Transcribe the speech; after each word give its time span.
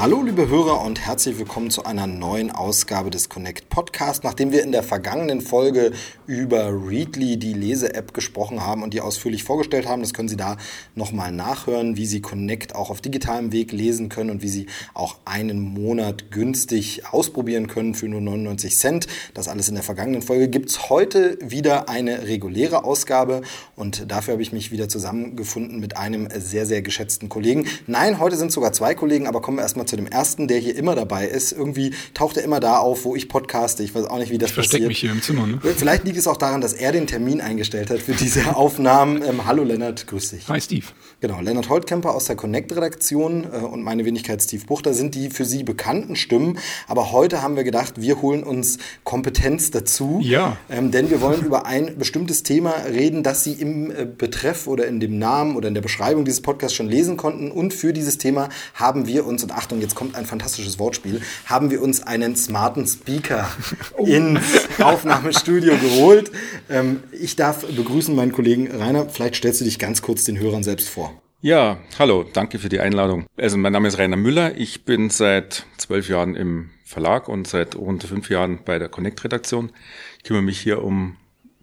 Hallo 0.00 0.22
liebe 0.22 0.48
Hörer 0.48 0.80
und 0.82 1.00
herzlich 1.00 1.40
willkommen 1.40 1.72
zu 1.72 1.84
einer 1.84 2.06
neuen 2.06 2.52
Ausgabe 2.52 3.10
des 3.10 3.28
Connect 3.28 3.68
Podcast. 3.68 4.22
Nachdem 4.22 4.52
wir 4.52 4.62
in 4.62 4.70
der 4.70 4.84
vergangenen 4.84 5.40
Folge 5.40 5.90
über 6.24 6.68
Readly, 6.68 7.36
die 7.36 7.52
Lese-App, 7.52 8.14
gesprochen 8.14 8.64
haben 8.64 8.84
und 8.84 8.94
die 8.94 9.00
ausführlich 9.00 9.42
vorgestellt 9.42 9.88
haben, 9.88 10.00
das 10.00 10.14
können 10.14 10.28
Sie 10.28 10.36
da 10.36 10.56
nochmal 10.94 11.32
nachhören, 11.32 11.96
wie 11.96 12.06
Sie 12.06 12.20
Connect 12.20 12.76
auch 12.76 12.90
auf 12.90 13.00
digitalem 13.00 13.50
Weg 13.50 13.72
lesen 13.72 14.08
können 14.08 14.30
und 14.30 14.40
wie 14.40 14.48
Sie 14.48 14.66
auch 14.94 15.16
einen 15.24 15.58
Monat 15.58 16.30
günstig 16.30 17.02
ausprobieren 17.10 17.66
können 17.66 17.94
für 17.94 18.06
nur 18.06 18.20
99 18.20 18.78
Cent. 18.78 19.08
Das 19.34 19.48
alles 19.48 19.68
in 19.68 19.74
der 19.74 19.82
vergangenen 19.82 20.22
Folge. 20.22 20.46
Gibt 20.46 20.70
es 20.70 20.90
heute 20.90 21.38
wieder 21.40 21.88
eine 21.88 22.28
reguläre 22.28 22.84
Ausgabe 22.84 23.42
und 23.74 24.08
dafür 24.12 24.34
habe 24.34 24.42
ich 24.42 24.52
mich 24.52 24.70
wieder 24.70 24.88
zusammengefunden 24.88 25.80
mit 25.80 25.96
einem 25.96 26.28
sehr, 26.38 26.66
sehr 26.66 26.82
geschätzten 26.82 27.28
Kollegen. 27.28 27.66
Nein, 27.88 28.20
heute 28.20 28.36
sind 28.36 28.52
sogar 28.52 28.72
zwei 28.72 28.94
Kollegen, 28.94 29.26
aber 29.26 29.40
kommen 29.40 29.56
wir 29.56 29.62
erstmal 29.62 29.87
zu 29.88 29.96
dem 29.96 30.06
ersten, 30.06 30.48
der 30.48 30.58
hier 30.58 30.76
immer 30.76 30.94
dabei 30.94 31.26
ist. 31.26 31.52
Irgendwie 31.52 31.92
taucht 32.14 32.36
er 32.36 32.44
immer 32.44 32.60
da 32.60 32.78
auf, 32.78 33.04
wo 33.04 33.16
ich 33.16 33.28
podcaste. 33.28 33.82
Ich 33.82 33.94
weiß 33.94 34.04
auch 34.06 34.18
nicht, 34.18 34.30
wie 34.30 34.38
das 34.38 34.50
ich 34.50 34.56
passiert. 34.56 34.82
Ich 34.82 34.88
mich 34.88 34.98
hier 34.98 35.10
im 35.10 35.22
Zimmer. 35.22 35.46
Ne? 35.46 35.60
Vielleicht 35.76 36.04
liegt 36.04 36.18
es 36.18 36.26
auch 36.26 36.36
daran, 36.36 36.60
dass 36.60 36.72
er 36.72 36.92
den 36.92 37.06
Termin 37.06 37.40
eingestellt 37.40 37.90
hat 37.90 38.00
für 38.00 38.12
diese 38.12 38.56
Aufnahmen. 38.56 39.22
Ähm, 39.22 39.46
hallo 39.46 39.64
Lennart, 39.64 40.06
grüß 40.06 40.30
dich. 40.30 40.48
Hi 40.48 40.60
Steve. 40.60 40.86
Genau, 41.20 41.40
Lennart 41.40 41.68
Holtkemper 41.68 42.14
aus 42.14 42.26
der 42.26 42.36
Connect-Redaktion 42.36 43.44
äh, 43.44 43.56
und 43.56 43.82
meine 43.82 44.04
Wenigkeit 44.04 44.40
Steve 44.40 44.64
Buchter 44.64 44.94
sind 44.94 45.16
die 45.16 45.30
für 45.30 45.44
Sie 45.44 45.64
bekannten 45.64 46.14
Stimmen. 46.14 46.58
Aber 46.86 47.10
heute 47.10 47.42
haben 47.42 47.56
wir 47.56 47.64
gedacht, 47.64 48.00
wir 48.00 48.22
holen 48.22 48.44
uns 48.44 48.78
Kompetenz 49.02 49.72
dazu. 49.72 50.20
Ja. 50.22 50.56
Ähm, 50.70 50.92
denn 50.92 51.10
wir 51.10 51.20
wollen 51.20 51.44
über 51.44 51.66
ein 51.66 51.98
bestimmtes 51.98 52.44
Thema 52.44 52.70
reden, 52.88 53.24
das 53.24 53.42
Sie 53.42 53.54
im 53.54 53.90
äh, 53.90 54.06
Betreff 54.06 54.68
oder 54.68 54.86
in 54.86 55.00
dem 55.00 55.18
Namen 55.18 55.56
oder 55.56 55.66
in 55.66 55.74
der 55.74 55.80
Beschreibung 55.80 56.24
dieses 56.24 56.40
Podcasts 56.40 56.76
schon 56.76 56.88
lesen 56.88 57.16
konnten. 57.16 57.50
Und 57.50 57.74
für 57.74 57.92
dieses 57.92 58.18
Thema 58.18 58.48
haben 58.74 59.08
wir 59.08 59.26
uns, 59.26 59.42
und 59.42 59.50
Achtung, 59.50 59.77
jetzt 59.80 59.94
kommt 59.94 60.14
ein 60.14 60.26
fantastisches 60.26 60.78
Wortspiel, 60.78 61.20
haben 61.46 61.70
wir 61.70 61.82
uns 61.82 62.02
einen 62.02 62.36
smarten 62.36 62.86
Speaker 62.86 63.48
oh. 63.96 64.04
ins 64.04 64.68
Aufnahmestudio 64.80 65.76
geholt. 65.76 66.30
Ähm, 66.68 67.02
ich 67.12 67.36
darf 67.36 67.66
begrüßen 67.66 68.14
meinen 68.14 68.32
Kollegen 68.32 68.70
Rainer. 68.70 69.08
Vielleicht 69.08 69.36
stellst 69.36 69.60
du 69.60 69.64
dich 69.64 69.78
ganz 69.78 70.02
kurz 70.02 70.24
den 70.24 70.38
Hörern 70.38 70.62
selbst 70.62 70.88
vor. 70.88 71.12
Ja, 71.40 71.78
hallo, 71.98 72.24
danke 72.24 72.58
für 72.58 72.68
die 72.68 72.80
Einladung. 72.80 73.26
Also 73.36 73.56
mein 73.56 73.72
Name 73.72 73.86
ist 73.86 73.98
Rainer 73.98 74.16
Müller. 74.16 74.56
Ich 74.56 74.84
bin 74.84 75.08
seit 75.08 75.66
zwölf 75.76 76.08
Jahren 76.08 76.34
im 76.34 76.70
Verlag 76.84 77.28
und 77.28 77.46
seit 77.46 77.76
rund 77.76 78.02
fünf 78.02 78.28
Jahren 78.28 78.58
bei 78.64 78.80
der 78.80 78.88
Connect-Redaktion. 78.88 79.70
Ich 80.16 80.24
kümmere 80.24 80.42
mich 80.42 80.58
hier 80.58 80.82
um 80.82 81.16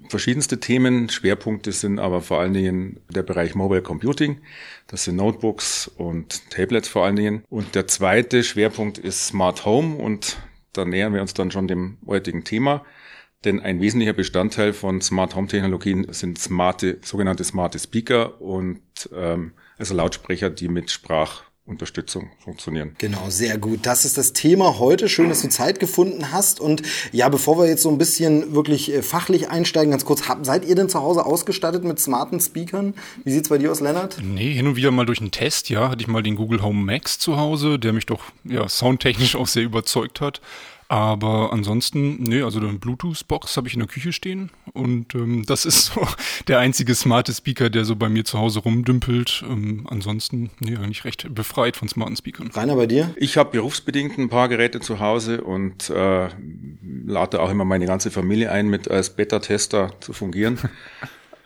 verschiedenste 0.09 0.59
Themen. 0.59 1.09
Schwerpunkte 1.09 1.71
sind 1.71 1.99
aber 1.99 2.21
vor 2.21 2.39
allen 2.39 2.53
Dingen 2.53 2.99
der 3.09 3.23
Bereich 3.23 3.55
Mobile 3.55 3.81
Computing. 3.81 4.41
Das 4.87 5.03
sind 5.03 5.15
Notebooks 5.15 5.87
und 5.87 6.49
Tablets 6.51 6.87
vor 6.87 7.05
allen 7.05 7.15
Dingen. 7.15 7.43
Und 7.49 7.75
der 7.75 7.87
zweite 7.87 8.43
Schwerpunkt 8.43 8.97
ist 8.97 9.27
Smart 9.27 9.65
Home 9.65 9.95
und 9.95 10.37
da 10.73 10.85
nähern 10.85 11.13
wir 11.13 11.21
uns 11.21 11.33
dann 11.33 11.51
schon 11.51 11.67
dem 11.67 11.97
heutigen 12.05 12.43
Thema. 12.43 12.85
Denn 13.45 13.59
ein 13.59 13.79
wesentlicher 13.79 14.13
Bestandteil 14.13 14.73
von 14.73 15.01
Smart 15.01 15.35
Home 15.35 15.47
Technologien 15.47 16.07
sind 16.11 16.39
smarte, 16.39 16.97
sogenannte 17.03 17.43
smarte 17.43 17.79
Speaker 17.79 18.41
und 18.41 18.81
ähm, 19.13 19.53
also 19.77 19.93
Lautsprecher, 19.93 20.49
die 20.49 20.67
mit 20.67 20.89
Sprach 20.89 21.43
Unterstützung 21.67 22.29
funktionieren. 22.37 22.95
Genau, 22.99 23.29
sehr 23.29 23.57
gut. 23.57 23.87
Das 23.87 24.05
ist 24.05 24.19
das 24.19 24.33
Thema 24.33 24.77
heute. 24.77 25.09
Schön, 25.09 25.29
dass 25.29 25.41
du 25.41 25.49
Zeit 25.49 25.79
gefunden 25.79 26.31
hast. 26.31 26.59
Und 26.59 26.83
ja, 27.11 27.27
bevor 27.27 27.57
wir 27.57 27.67
jetzt 27.67 27.81
so 27.81 27.89
ein 27.89 27.97
bisschen 27.97 28.53
wirklich 28.53 28.93
äh, 28.93 29.01
fachlich 29.01 29.49
einsteigen, 29.49 29.89
ganz 29.89 30.05
kurz, 30.05 30.21
seid 30.43 30.65
ihr 30.65 30.75
denn 30.75 30.89
zu 30.89 31.01
Hause 31.01 31.25
ausgestattet 31.25 31.83
mit 31.83 31.99
smarten 31.99 32.39
Speakern? 32.39 32.93
Wie 33.23 33.31
sieht's 33.31 33.49
bei 33.49 33.57
dir 33.57 33.71
aus, 33.71 33.79
Lennart? 33.79 34.19
Nee, 34.21 34.53
hin 34.53 34.67
und 34.67 34.75
wieder 34.75 34.91
mal 34.91 35.07
durch 35.07 35.21
einen 35.21 35.31
Test, 35.31 35.69
ja, 35.69 35.89
hatte 35.89 36.01
ich 36.01 36.07
mal 36.07 36.21
den 36.21 36.35
Google 36.35 36.61
Home 36.61 36.83
Max 36.83 37.17
zu 37.17 37.37
Hause, 37.37 37.79
der 37.79 37.93
mich 37.93 38.05
doch 38.05 38.25
ja 38.43 38.69
soundtechnisch 38.69 39.35
auch 39.35 39.47
sehr 39.47 39.63
überzeugt 39.63 40.21
hat. 40.21 40.41
Aber 40.87 41.51
ansonsten, 41.51 42.21
nee, 42.21 42.43
also 42.43 42.59
eine 42.59 42.73
Bluetooth-Box 42.73 43.57
habe 43.57 43.67
ich 43.67 43.73
in 43.73 43.79
der 43.79 43.87
Küche 43.87 44.13
stehen 44.13 44.51
und 44.73 45.15
ähm, 45.15 45.43
das 45.45 45.65
ist 45.65 45.85
so 45.85 46.07
der 46.47 46.59
einzige 46.59 46.93
smarte 46.93 47.33
Speaker, 47.33 47.71
der 47.71 47.85
so 47.85 47.95
bei 47.95 48.07
mir 48.07 48.23
zu 48.23 48.37
Hause 48.37 48.59
rumdümpelt. 48.59 49.43
Ähm, 49.49 49.87
ansonsten, 49.89 50.51
nee, 50.59 50.75
eigentlich 50.75 51.03
recht 51.03 51.33
befreit 51.33 51.75
von 51.75 51.87
smarten 51.87 52.15
Speakern. 52.15 52.51
Rainer, 52.53 52.75
bei 52.75 52.85
dir? 52.85 53.13
Ich 53.15 53.37
habe 53.37 53.51
berufsbedingt 53.51 54.17
ein 54.19 54.29
paar 54.29 54.47
Geräte 54.47 54.79
zu 54.79 54.99
Hause 54.99 55.41
und 55.41 55.89
äh, 55.89 56.29
lade 57.05 57.41
auch 57.41 57.49
immer 57.49 57.65
meine 57.65 57.87
ganze 57.87 58.11
Familie 58.11 58.51
ein, 58.51 58.67
mit 58.67 58.89
als 58.89 59.09
Beta-Tester 59.09 59.91
zu 59.99 60.13
fungieren. 60.13 60.59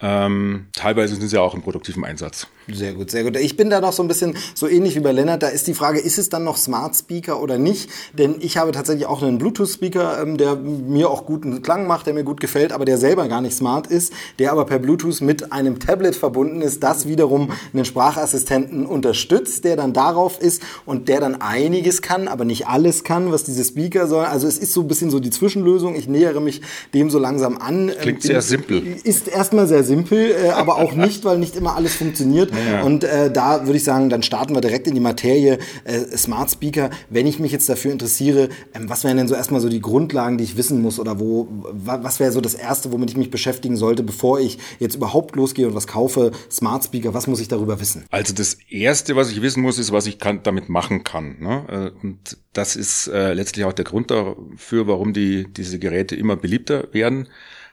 Ähm, 0.02 0.68
teilweise 0.74 1.16
sind 1.16 1.28
sie 1.28 1.38
auch 1.38 1.54
im 1.54 1.62
produktiven 1.62 2.06
Einsatz. 2.06 2.48
Sehr 2.74 2.94
gut, 2.94 3.12
sehr 3.12 3.24
gut. 3.24 3.38
Ich 3.38 3.58
bin 3.58 3.70
da 3.70 3.82
noch 3.82 3.94
so 3.94 4.04
ein 4.04 4.08
bisschen 4.08 4.36
so 4.54 4.68
ähnlich 4.68 4.96
wie 4.96 5.00
bei 5.00 5.12
Lennart. 5.12 5.44
Da 5.44 5.48
ist 5.48 5.68
die 5.68 5.74
Frage, 5.74 6.00
ist 6.00 6.18
es 6.18 6.30
dann 6.30 6.44
noch 6.44 6.58
Smart 6.58 6.96
Speaker 6.96 7.42
oder 7.42 7.58
nicht? 7.58 7.90
Denn 8.18 8.36
ich 8.40 8.58
habe 8.58 8.72
tatsächlich 8.72 9.06
auch 9.06 9.22
einen 9.22 9.38
Bluetooth-Speaker, 9.38 10.22
ähm, 10.22 10.38
der 10.38 10.56
mir 10.56 11.10
auch 11.10 11.26
guten 11.26 11.62
Klang 11.62 11.88
macht, 11.88 12.08
der 12.08 12.14
mir 12.14 12.24
gut 12.24 12.40
gefällt, 12.40 12.72
aber 12.72 12.86
der 12.86 12.98
selber 12.98 13.28
gar 13.28 13.42
nicht 13.42 13.56
smart 13.56 13.88
ist, 13.88 14.14
der 14.38 14.52
aber 14.52 14.66
per 14.66 14.80
Bluetooth 14.80 15.22
mit 15.22 15.52
einem 15.52 15.80
Tablet 15.80 16.16
verbunden 16.16 16.62
ist, 16.62 16.84
das 16.84 17.08
wiederum 17.08 17.52
einen 17.74 17.86
Sprachassistenten 17.86 18.86
unterstützt, 18.86 19.64
der 19.64 19.76
dann 19.76 19.94
darauf 19.94 20.40
ist 20.40 20.62
und 20.86 21.10
der 21.10 21.20
dann 21.20 21.42
einiges 21.42 22.02
kann, 22.02 22.28
aber 22.28 22.46
nicht 22.46 22.68
alles 22.68 23.04
kann, 23.04 23.32
was 23.32 23.44
diese 23.44 23.64
Speaker 23.64 24.08
sollen. 24.08 24.28
Also 24.28 24.48
es 24.48 24.58
ist 24.58 24.74
so 24.74 24.82
ein 24.82 24.88
bisschen 24.88 25.10
so 25.10 25.20
die 25.20 25.30
Zwischenlösung. 25.30 25.96
Ich 25.96 26.08
nähere 26.08 26.42
mich 26.42 26.62
dem 26.94 27.10
so 27.10 27.20
langsam 27.20 27.58
an. 27.58 27.92
Klingt 28.02 28.22
sehr 28.22 28.42
simpel. 28.42 28.98
Ist 29.04 29.28
erstmal 29.28 29.68
sehr 29.68 29.84
simpel, 29.84 30.32
äh, 30.32 30.50
aber 30.50 30.78
auch 30.78 30.94
nicht, 30.94 31.26
weil 31.26 31.38
nicht 31.38 31.56
immer 31.56 31.76
alles 31.76 31.96
funktioniert. 31.96 32.52
Ja. 32.72 32.84
Und 32.84 33.04
äh, 33.04 33.32
da 33.32 33.66
würde 33.66 33.78
ich 33.78 33.84
sagen, 33.84 34.10
dann 34.10 34.24
starten 34.24 34.54
wir 34.54 34.62
direkt 34.62 34.88
in 34.88 34.94
die 34.94 35.00
Materie 35.00 35.60
äh, 35.84 36.18
Smart 36.18 36.52
Speaker. 36.52 36.90
Wenn 37.10 37.28
ich 37.28 37.40
mich 37.40 37.52
jetzt 37.52 37.70
dafür 37.70 37.92
interessiere, 37.92 38.50
ähm, 38.74 38.90
was 38.90 39.04
wären 39.04 39.18
denn 39.18 39.28
so 39.28 39.36
erstmal 39.36 39.62
so 39.62 39.70
die 39.70 39.82
Grundlagen, 39.82 40.38
die 40.38 40.44
ich 40.44 40.58
wissen 40.58 40.82
muss 40.82 41.00
oder 41.00 41.20
wo, 41.20 41.48
was 41.72 42.20
wäre 42.20 42.32
so 42.32 42.42
das 42.42 42.54
Erste, 42.54 42.92
womit 42.92 43.12
ich 43.12 43.18
mich 43.18 43.32
beschäftigen 43.32 43.78
sollte, 43.78 44.04
bevor 44.04 44.40
ich 44.40 44.58
jetzt 44.80 44.96
überhaupt 44.96 45.36
losgehe 45.36 45.68
und 45.68 45.76
was 45.76 45.88
kaufe? 45.88 46.32
Smart 46.52 46.84
Speaker, 46.84 47.14
was 47.14 47.28
muss 47.28 47.40
ich 47.40 47.48
darüber 47.48 47.80
wissen? 47.80 48.06
Also 48.10 48.34
das 48.34 48.58
Erste, 48.70 49.16
was 49.16 49.32
ich 49.32 49.42
wissen 49.42 49.62
muss, 49.62 49.80
ist, 49.80 49.92
was 49.92 50.08
ich 50.08 50.20
kann, 50.20 50.44
damit 50.44 50.70
machen 50.70 51.04
kann. 51.04 51.38
Ne? 51.40 51.94
Äh, 51.96 52.06
und 52.06 52.38
das 52.54 52.76
ist 52.76 53.08
äh, 53.08 53.34
letztlich 53.34 53.66
auch 53.66 53.74
der 53.74 53.86
Grund 53.86 54.12
dafür, 54.12 54.88
warum 54.88 55.14
die, 55.14 55.48
diese 55.52 55.80
Geräte 55.80 56.16
immer 56.16 56.36
beliebter 56.36 56.88
werden 56.94 57.28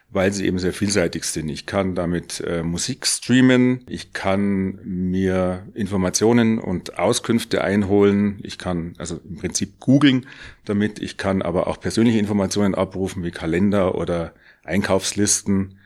weil 0.09 0.31
sie 0.31 0.45
eben 0.45 0.57
sehr 0.57 0.73
vielseitig 0.73 1.25
sind. 1.25 1.49
Ich 1.49 1.65
kann 1.65 1.93
damit 1.93 2.41
äh, 2.41 2.63
Musik 2.63 3.05
streamen, 3.05 3.81
ich 3.87 4.13
kann 4.13 4.79
mir 4.83 5.67
Informationen 5.73 6.59
und 6.59 6.97
Auskünfte 6.97 7.63
einholen, 7.63 8.39
ich 8.43 8.57
kann 8.57 8.93
also 8.97 9.19
im 9.27 9.37
Prinzip 9.37 9.79
googeln 9.79 10.25
damit, 10.65 10.99
ich 10.99 11.17
kann 11.17 11.41
aber 11.41 11.67
auch 11.67 11.79
persönliche 11.79 12.19
Informationen 12.19 12.73
abrufen 12.73 13.23
wie 13.23 13.31
Kalender 13.31 13.95
oder 13.95 14.33
Einkaufslisten. 14.63 15.77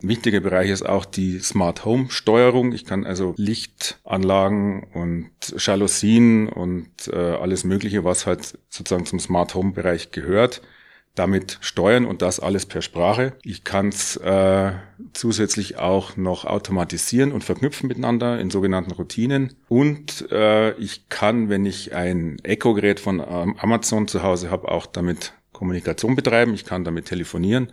Ein 0.00 0.08
wichtiger 0.08 0.40
Bereich 0.40 0.70
ist 0.70 0.86
auch 0.86 1.04
die 1.04 1.40
Smart 1.40 1.84
Home 1.84 2.06
Steuerung. 2.08 2.72
Ich 2.72 2.84
kann 2.84 3.04
also 3.04 3.34
Lichtanlagen 3.36 4.84
und 4.94 5.30
Jalousien 5.56 6.48
und 6.48 6.88
äh, 7.12 7.16
alles 7.16 7.64
Mögliche, 7.64 8.04
was 8.04 8.24
halt 8.24 8.58
sozusagen 8.68 9.06
zum 9.06 9.18
Smart 9.18 9.54
Home 9.54 9.72
Bereich 9.72 10.12
gehört, 10.12 10.62
damit 11.18 11.58
steuern 11.60 12.04
und 12.04 12.22
das 12.22 12.40
alles 12.40 12.66
per 12.66 12.82
Sprache. 12.82 13.32
Ich 13.42 13.64
kann 13.64 13.88
es 13.88 14.16
äh, 14.16 14.72
zusätzlich 15.12 15.78
auch 15.78 16.16
noch 16.16 16.44
automatisieren 16.44 17.32
und 17.32 17.44
verknüpfen 17.44 17.88
miteinander 17.88 18.38
in 18.38 18.50
sogenannten 18.50 18.92
Routinen. 18.92 19.54
Und 19.68 20.30
äh, 20.30 20.72
ich 20.78 21.08
kann, 21.08 21.48
wenn 21.48 21.66
ich 21.66 21.94
ein 21.94 22.38
Echo-Gerät 22.42 23.00
von 23.00 23.20
ähm, 23.20 23.56
Amazon 23.58 24.08
zu 24.08 24.22
Hause 24.22 24.50
habe, 24.50 24.68
auch 24.68 24.86
damit 24.86 25.32
Kommunikation 25.52 26.14
betreiben. 26.14 26.54
Ich 26.54 26.64
kann 26.64 26.84
damit 26.84 27.06
telefonieren. 27.06 27.72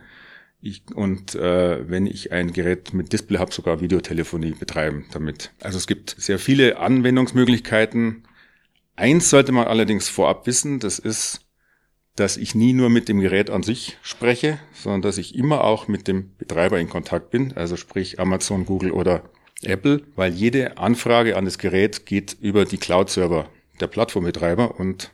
Ich, 0.62 0.82
und 0.96 1.36
äh, 1.36 1.88
wenn 1.88 2.08
ich 2.08 2.32
ein 2.32 2.52
Gerät 2.52 2.94
mit 2.94 3.14
Display 3.14 3.38
habe, 3.38 3.54
sogar 3.54 3.82
Videotelefonie 3.82 4.54
betreiben 4.54 5.06
damit. 5.12 5.52
Also 5.62 5.78
es 5.78 5.86
gibt 5.86 6.16
sehr 6.18 6.40
viele 6.40 6.80
Anwendungsmöglichkeiten. 6.80 8.24
Eins 8.96 9.30
sollte 9.30 9.52
man 9.52 9.68
allerdings 9.68 10.10
vorab 10.10 10.48
wissen, 10.48 10.80
das 10.80 10.98
ist, 10.98 11.45
dass 12.16 12.38
ich 12.38 12.56
nie 12.56 12.74
nur 12.74 12.90
mit 12.90 13.10
dem 13.10 13.20
Gerät 13.20 13.50
an 13.50 13.64
sich 13.64 13.98
spreche, 14.02 14.60
sondern 14.74 15.02
dass 15.02 15.18
ich 15.18 15.36
immer 15.36 15.64
auch 15.64 15.88
mit 15.88 16.08
dem 16.08 16.32
Betreiber 16.38 16.80
in 16.80 16.90
Kontakt 16.90 17.30
bin, 17.30 17.54
also 17.54 17.76
sprich 17.76 18.20
Amazon, 18.20 18.66
Google 18.66 18.92
oder 18.92 19.24
Apple, 19.64 20.02
weil 20.16 20.34
jede 20.34 20.78
Anfrage 20.78 21.36
an 21.36 21.46
das 21.46 21.58
Gerät 21.58 22.06
geht 22.06 22.38
über 22.40 22.66
die 22.66 22.78
Cloud-Server 22.78 23.50
der 23.80 23.88
Plattformbetreiber 23.88 24.80
und 24.80 25.12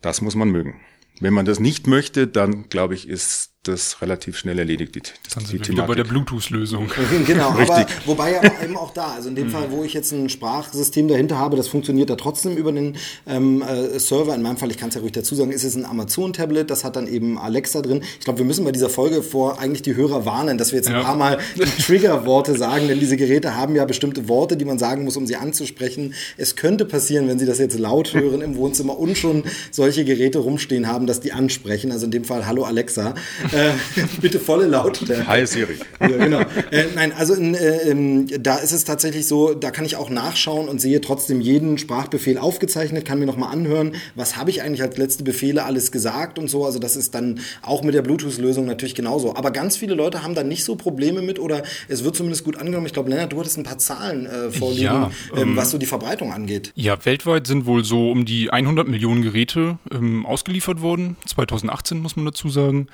das 0.00 0.20
muss 0.20 0.34
man 0.34 0.50
mögen. 0.50 0.80
Wenn 1.20 1.34
man 1.34 1.44
das 1.44 1.60
nicht 1.60 1.86
möchte, 1.86 2.26
dann 2.26 2.68
glaube 2.68 2.94
ich, 2.94 3.08
ist 3.08 3.52
das 3.62 4.02
relativ 4.02 4.36
schnell 4.36 4.58
erledigt. 4.58 4.94
Die, 4.96 5.02
Dann 5.34 5.44
sind 5.44 5.68
wir 5.68 5.74
wieder 5.74 5.86
bei 5.86 5.94
der 5.94 6.02
Bluetooth-Lösung. 6.02 6.90
genau, 7.26 7.50
aber 7.50 7.86
wobei 8.06 8.36
aber 8.38 8.50
eben 8.60 8.76
auch 8.76 8.92
da, 8.92 9.12
also 9.12 9.28
in 9.28 9.36
dem 9.36 9.50
Fall, 9.50 9.70
wo 9.70 9.84
ich 9.84 9.94
jetzt 9.94 10.10
ein 10.10 10.28
Sprachsystem 10.28 11.06
dahinter 11.06 11.38
habe, 11.38 11.56
das 11.56 11.68
funktioniert 11.68 12.10
da 12.10 12.16
trotzdem 12.16 12.56
über 12.56 12.72
den 12.72 12.96
ähm, 13.24 13.62
äh, 13.62 14.00
Server. 14.00 14.34
In 14.34 14.42
meinem 14.42 14.56
Fall, 14.56 14.72
ich 14.72 14.78
kann 14.78 14.88
es 14.88 14.96
ja 14.96 15.00
ruhig 15.00 15.12
dazu 15.12 15.36
sagen, 15.36 15.52
ist 15.52 15.62
es 15.62 15.76
ein 15.76 15.84
Amazon-Tablet, 15.84 16.70
das 16.70 16.82
hat 16.82 16.96
dann 16.96 17.06
eben 17.06 17.38
Alexa 17.38 17.82
drin. 17.82 18.02
Ich 18.18 18.24
glaube, 18.24 18.40
wir 18.40 18.46
müssen 18.46 18.64
bei 18.64 18.72
dieser 18.72 18.90
Folge 18.90 19.22
vor 19.22 19.60
eigentlich 19.60 19.82
die 19.82 19.94
Hörer 19.94 20.26
warnen, 20.26 20.58
dass 20.58 20.72
wir 20.72 20.78
jetzt 20.78 20.88
ja. 20.88 20.98
ein 20.98 21.04
paar 21.04 21.16
Mal 21.16 21.38
die 21.54 21.60
Trigger-Worte 21.82 22.58
sagen, 22.58 22.88
denn 22.88 22.98
diese 22.98 23.16
Geräte 23.16 23.54
haben 23.54 23.76
ja 23.76 23.84
bestimmte 23.84 24.28
Worte, 24.28 24.56
die 24.56 24.64
man 24.64 24.80
sagen 24.80 25.04
muss, 25.04 25.16
um 25.16 25.28
sie 25.28 25.36
anzusprechen. 25.36 26.14
Es 26.36 26.56
könnte 26.56 26.84
passieren, 26.84 27.28
wenn 27.28 27.38
Sie 27.38 27.46
das 27.46 27.58
jetzt 27.58 27.78
laut 27.78 28.12
hören 28.12 28.40
im 28.40 28.56
Wohnzimmer 28.56 28.98
und 28.98 29.16
schon 29.16 29.44
solche 29.70 30.04
Geräte 30.04 30.40
rumstehen 30.40 30.88
haben, 30.88 31.01
dass 31.06 31.20
die 31.20 31.32
ansprechen. 31.32 31.92
Also 31.92 32.06
in 32.06 32.10
dem 32.10 32.24
Fall, 32.24 32.46
hallo 32.46 32.64
Alexa. 32.64 33.14
Äh, 33.52 33.72
bitte 34.20 34.38
volle 34.38 34.66
Lautstärke. 34.66 35.26
Hi 35.26 35.46
Siri. 35.46 35.76
Ja, 36.00 36.08
genau. 36.08 36.40
Äh, 36.70 36.86
nein, 36.94 37.12
also 37.12 37.34
in, 37.34 37.54
äh, 37.54 38.38
da 38.38 38.56
ist 38.56 38.72
es 38.72 38.84
tatsächlich 38.84 39.26
so, 39.26 39.54
da 39.54 39.70
kann 39.70 39.84
ich 39.84 39.96
auch 39.96 40.10
nachschauen 40.10 40.68
und 40.68 40.80
sehe 40.80 41.00
trotzdem 41.00 41.40
jeden 41.40 41.78
Sprachbefehl 41.78 42.38
aufgezeichnet, 42.38 43.04
kann 43.04 43.18
mir 43.18 43.26
nochmal 43.26 43.52
anhören, 43.52 43.92
was 44.14 44.36
habe 44.36 44.50
ich 44.50 44.62
eigentlich 44.62 44.82
als 44.82 44.96
letzte 44.96 45.24
Befehle 45.24 45.64
alles 45.64 45.92
gesagt 45.92 46.38
und 46.38 46.48
so. 46.48 46.64
Also 46.64 46.78
das 46.78 46.96
ist 46.96 47.14
dann 47.14 47.40
auch 47.62 47.82
mit 47.82 47.94
der 47.94 48.02
Bluetooth-Lösung 48.02 48.66
natürlich 48.66 48.94
genauso. 48.94 49.36
Aber 49.36 49.50
ganz 49.50 49.76
viele 49.76 49.94
Leute 49.94 50.22
haben 50.22 50.34
da 50.34 50.42
nicht 50.42 50.64
so 50.64 50.76
Probleme 50.76 51.22
mit 51.22 51.38
oder 51.38 51.62
es 51.88 52.04
wird 52.04 52.16
zumindest 52.16 52.44
gut 52.44 52.56
angenommen. 52.56 52.86
Ich 52.86 52.92
glaube, 52.92 53.10
Lennart, 53.10 53.32
du 53.32 53.40
hattest 53.40 53.58
ein 53.58 53.64
paar 53.64 53.78
Zahlen 53.78 54.26
äh, 54.26 54.50
vorliegen, 54.50 54.84
ja, 54.84 55.10
ähm, 55.34 55.42
ähm, 55.42 55.56
was 55.56 55.70
so 55.70 55.78
die 55.78 55.86
Verbreitung 55.86 56.32
angeht. 56.32 56.72
Ja, 56.74 57.04
weltweit 57.04 57.46
sind 57.46 57.66
wohl 57.66 57.84
so 57.84 58.10
um 58.10 58.24
die 58.24 58.50
100 58.50 58.88
Millionen 58.88 59.22
Geräte 59.22 59.78
ähm, 59.90 60.26
ausgeliefert 60.26 60.80
worden. 60.80 60.91
2018 61.26 62.00
muss 62.00 62.16
man 62.16 62.24
dazu 62.24 62.48
sagen. 62.48 62.88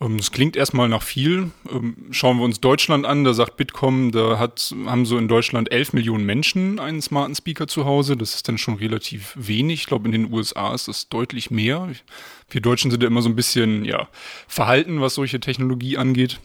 Ähm, 0.00 0.16
das 0.16 0.30
klingt 0.30 0.56
erstmal 0.56 0.88
nach 0.88 1.02
viel. 1.02 1.50
Ähm, 1.70 1.96
schauen 2.10 2.38
wir 2.38 2.44
uns 2.44 2.60
Deutschland 2.60 3.06
an, 3.06 3.24
da 3.24 3.34
sagt 3.34 3.56
Bitkom, 3.56 4.10
da 4.12 4.38
hat, 4.38 4.74
haben 4.86 5.06
so 5.06 5.18
in 5.18 5.28
Deutschland 5.28 5.70
11 5.70 5.92
Millionen 5.92 6.24
Menschen 6.24 6.78
einen 6.78 7.02
smarten 7.02 7.34
Speaker 7.34 7.66
zu 7.66 7.84
Hause. 7.84 8.16
Das 8.16 8.34
ist 8.34 8.48
dann 8.48 8.58
schon 8.58 8.74
relativ 8.74 9.34
wenig. 9.36 9.80
Ich 9.80 9.86
glaube, 9.86 10.06
in 10.06 10.12
den 10.12 10.32
USA 10.32 10.74
ist 10.74 10.88
das 10.88 11.08
deutlich 11.08 11.50
mehr. 11.50 11.88
Wir 12.48 12.60
Deutschen 12.60 12.90
sind 12.90 13.02
ja 13.02 13.08
immer 13.08 13.22
so 13.22 13.28
ein 13.28 13.36
bisschen 13.36 13.84
ja, 13.84 14.08
verhalten, 14.48 15.00
was 15.00 15.14
solche 15.14 15.40
Technologie 15.40 15.96
angeht. 15.96 16.40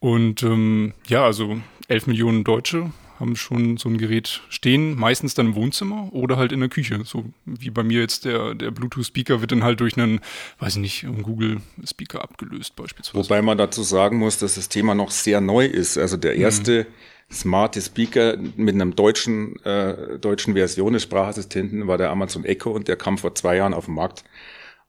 Und 0.00 0.42
ähm, 0.42 0.94
ja, 1.06 1.24
also 1.24 1.60
11 1.88 2.08
Millionen 2.08 2.44
Deutsche 2.44 2.90
haben 3.22 3.36
schon 3.36 3.76
so 3.76 3.88
ein 3.88 3.98
Gerät 3.98 4.42
stehen, 4.48 4.98
meistens 4.98 5.34
dann 5.34 5.46
im 5.46 5.54
Wohnzimmer 5.54 6.12
oder 6.12 6.36
halt 6.36 6.52
in 6.52 6.60
der 6.60 6.68
Küche. 6.68 7.00
So 7.04 7.24
wie 7.46 7.70
bei 7.70 7.84
mir 7.84 8.00
jetzt 8.00 8.24
der, 8.24 8.54
der 8.54 8.72
Bluetooth-Speaker 8.72 9.40
wird 9.40 9.52
dann 9.52 9.62
halt 9.62 9.80
durch 9.80 9.96
einen, 9.96 10.20
weiß 10.58 10.74
ich 10.74 10.80
nicht, 10.80 11.04
einen 11.04 11.22
Google-Speaker 11.22 12.20
abgelöst 12.20 12.74
beispielsweise. 12.74 13.24
Wobei 13.24 13.40
man 13.40 13.56
dazu 13.56 13.82
sagen 13.82 14.18
muss, 14.18 14.38
dass 14.38 14.56
das 14.56 14.68
Thema 14.68 14.94
noch 14.94 15.12
sehr 15.12 15.40
neu 15.40 15.64
ist. 15.64 15.96
Also 15.96 16.16
der 16.16 16.34
erste 16.34 16.84
mhm. 16.84 17.34
smarte 17.34 17.80
Speaker 17.80 18.36
mit 18.56 18.74
einem 18.74 18.96
deutschen, 18.96 19.64
äh, 19.64 20.18
deutschen 20.18 20.54
Version 20.54 20.92
des 20.92 21.04
Sprachassistenten 21.04 21.86
war 21.86 21.98
der 21.98 22.10
Amazon 22.10 22.44
Echo 22.44 22.72
und 22.72 22.88
der 22.88 22.96
kam 22.96 23.18
vor 23.18 23.36
zwei 23.36 23.56
Jahren 23.56 23.72
auf 23.72 23.86
den 23.86 23.94
Markt. 23.94 24.24